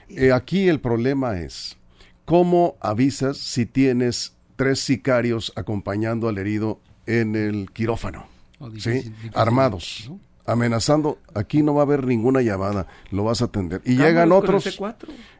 Eh, 0.09 0.31
aquí 0.31 0.67
el 0.67 0.79
problema 0.79 1.39
es 1.39 1.77
cómo 2.25 2.77
avisas 2.81 3.37
si 3.37 3.65
tienes 3.65 4.33
tres 4.61 4.79
sicarios 4.79 5.51
acompañando 5.55 6.29
al 6.29 6.37
herido 6.37 6.79
en 7.07 7.35
el 7.35 7.71
quirófano, 7.71 8.27
oh, 8.59 8.69
¿sí? 8.77 9.11
armados. 9.33 10.11
amenazando, 10.45 11.17
aquí 11.33 11.63
no 11.63 11.73
va 11.73 11.81
a 11.81 11.85
haber 11.85 12.05
ninguna 12.05 12.43
llamada, 12.43 12.85
lo 13.09 13.23
vas 13.23 13.41
a 13.41 13.45
atender. 13.45 13.81
Y 13.85 13.95
llegan 13.95 14.31
otros. 14.31 14.79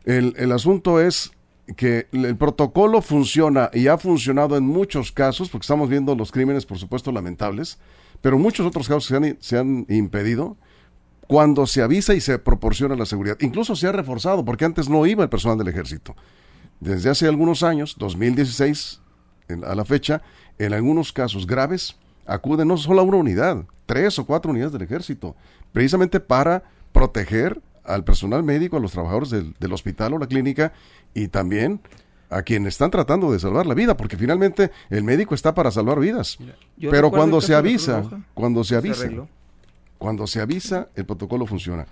El, 0.05 0.33
el 0.37 0.51
asunto 0.51 0.99
es 0.99 1.33
que 1.77 2.07
el 2.11 2.35
protocolo 2.35 3.03
funciona 3.03 3.69
y 3.75 3.89
ha 3.89 3.99
funcionado 3.99 4.57
en 4.57 4.63
muchos 4.63 5.11
casos, 5.11 5.51
porque 5.51 5.65
estamos 5.65 5.87
viendo 5.87 6.15
los 6.15 6.31
crímenes, 6.31 6.65
por 6.65 6.79
supuesto, 6.79 7.11
lamentables, 7.11 7.77
pero 8.21 8.39
muchos 8.39 8.65
otros 8.65 8.87
casos 8.87 9.05
se 9.05 9.15
han, 9.17 9.37
se 9.39 9.55
han 9.59 9.85
impedido 9.87 10.57
cuando 11.27 11.67
se 11.67 11.83
avisa 11.83 12.15
y 12.15 12.21
se 12.21 12.39
proporciona 12.39 12.95
la 12.95 13.05
seguridad. 13.05 13.37
Incluso 13.39 13.75
se 13.75 13.85
ha 13.85 13.91
reforzado, 13.91 14.43
porque 14.43 14.65
antes 14.65 14.89
no 14.89 15.05
iba 15.05 15.21
el 15.23 15.29
personal 15.29 15.59
del 15.59 15.67
ejército. 15.67 16.15
Desde 16.79 17.11
hace 17.11 17.27
algunos 17.27 17.61
años, 17.61 17.97
2016 17.99 19.01
a 19.65 19.75
la 19.75 19.85
fecha, 19.85 20.21
en 20.57 20.73
algunos 20.73 21.11
casos 21.11 21.47
graves, 21.47 21.95
acuden 22.25 22.67
no 22.67 22.77
solo 22.77 23.01
a 23.01 23.03
una 23.03 23.17
unidad, 23.17 23.65
tres 23.85 24.17
o 24.19 24.25
cuatro 24.25 24.51
unidades 24.51 24.73
del 24.73 24.83
ejército, 24.83 25.35
precisamente 25.71 26.19
para 26.19 26.63
proteger 26.91 27.61
al 27.83 28.03
personal 28.03 28.43
médico, 28.43 28.77
a 28.77 28.79
los 28.79 28.91
trabajadores 28.91 29.31
del, 29.31 29.73
hospital 29.73 30.13
o 30.13 30.19
la 30.19 30.27
clínica 30.27 30.71
y 31.13 31.27
también 31.27 31.81
a 32.29 32.43
quienes 32.43 32.75
están 32.75 32.91
tratando 32.91 33.31
de 33.31 33.39
salvar 33.39 33.65
la 33.65 33.73
vida, 33.73 33.97
porque 33.97 34.15
finalmente 34.15 34.71
el 34.89 35.03
médico 35.03 35.35
está 35.35 35.53
para 35.53 35.71
salvar 35.71 35.99
vidas. 35.99 36.37
Pero 36.79 37.11
cuando 37.11 37.41
se 37.41 37.55
avisa, 37.55 38.03
cuando 38.33 38.63
se 38.63 38.75
avisa, 38.75 39.09
Cuando 39.97 40.25
se 40.25 40.41
avisa, 40.41 40.87
el 40.95 41.05
protocolo 41.05 41.45
funciona. 41.45 41.85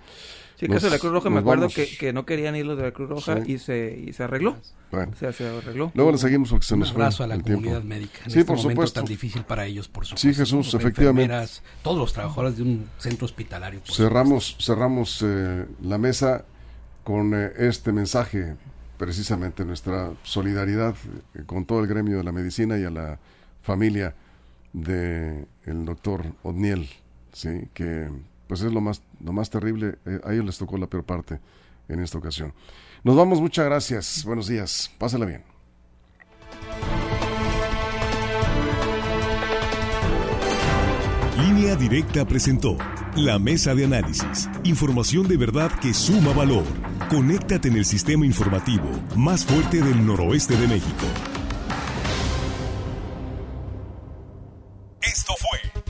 Sí, 0.60 0.66
en 0.66 0.72
caso 0.72 0.86
de 0.86 0.92
la 0.92 0.98
Cruz 0.98 1.12
Roja 1.12 1.30
me 1.30 1.38
acuerdo 1.40 1.68
que, 1.68 1.88
que 1.96 2.12
no 2.12 2.26
querían 2.26 2.54
ir 2.54 2.66
los 2.66 2.76
de 2.76 2.84
la 2.84 2.92
Cruz 2.92 3.08
Roja 3.08 3.42
Sí. 3.44 3.52
y, 3.54 3.58
se, 3.58 3.98
y 4.06 4.12
se 4.12 4.22
arregló. 4.24 4.56
Bueno. 4.92 5.10
O 5.12 5.16
sea, 5.16 5.32
se 5.32 5.48
arregló. 5.48 5.90
Luego 5.94 6.12
le 6.12 6.18
seguimos 6.18 6.50
porque 6.50 6.66
se 6.66 6.74
Un 6.74 6.80
nos 6.80 6.92
fue 6.92 7.02
abrazo 7.02 7.24
a 7.24 7.26
la 7.26 7.34
el 7.34 7.42
tiempo. 7.42 7.62
comunidad 7.62 7.82
médica 7.82 8.18
en 8.26 8.30
Sí, 8.30 8.38
este 8.40 8.44
por 8.44 8.56
momento 8.58 8.70
supuesto. 8.72 9.00
tan 9.00 9.08
difícil 9.08 9.42
para 9.44 9.64
ellos, 9.66 9.88
por 9.88 10.04
supuesto. 10.04 10.28
Sí, 10.28 10.34
Jesús, 10.34 10.66
Los 10.72 10.74
efectivamente. 10.74 11.46
Todos 11.82 11.96
los 11.98 12.12
trabajadores 12.12 12.56
de 12.58 12.62
un 12.64 12.86
centro 12.98 13.24
hospitalario. 13.24 13.80
Cerramos, 13.84 14.56
cerramos 14.60 15.24
eh, 15.26 15.64
la 15.82 15.96
mesa 15.98 16.44
con 17.04 17.32
eh, 17.34 17.52
este 17.56 17.90
mensaje, 17.92 18.54
precisamente 18.98 19.64
nuestra 19.64 20.12
solidaridad 20.22 20.94
eh, 21.34 21.42
con 21.46 21.64
todo 21.64 21.80
el 21.80 21.86
gremio 21.86 22.18
de 22.18 22.24
la 22.24 22.32
medicina 22.32 22.76
y 22.78 22.84
a 22.84 22.90
la 22.90 23.18
familia 23.62 24.14
de 24.74 25.46
el 25.64 25.84
doctor 25.86 26.24
Odniel, 26.42 26.88
sí, 27.32 27.48
que 27.72 28.08
pues 28.50 28.62
es 28.62 28.72
lo 28.72 28.80
más, 28.80 29.00
lo 29.24 29.32
más 29.32 29.48
terrible, 29.48 29.98
eh, 30.04 30.20
a 30.24 30.32
ellos 30.32 30.44
les 30.44 30.58
tocó 30.58 30.76
la 30.76 30.88
peor 30.88 31.04
parte 31.04 31.38
en 31.86 32.00
esta 32.00 32.18
ocasión. 32.18 32.52
Nos 33.04 33.14
vamos, 33.14 33.40
muchas 33.40 33.64
gracias, 33.64 34.24
buenos 34.24 34.48
días, 34.48 34.90
pásala 34.98 35.24
bien. 35.24 35.44
Línea 41.38 41.76
Directa 41.76 42.24
presentó 42.24 42.76
la 43.14 43.38
mesa 43.38 43.72
de 43.76 43.84
análisis. 43.84 44.50
Información 44.64 45.28
de 45.28 45.36
verdad 45.36 45.70
que 45.80 45.94
suma 45.94 46.32
valor. 46.32 46.64
Conéctate 47.08 47.68
en 47.68 47.76
el 47.76 47.84
sistema 47.84 48.26
informativo 48.26 48.90
más 49.14 49.44
fuerte 49.44 49.80
del 49.80 50.04
noroeste 50.04 50.56
de 50.56 50.66
México. 50.66 51.06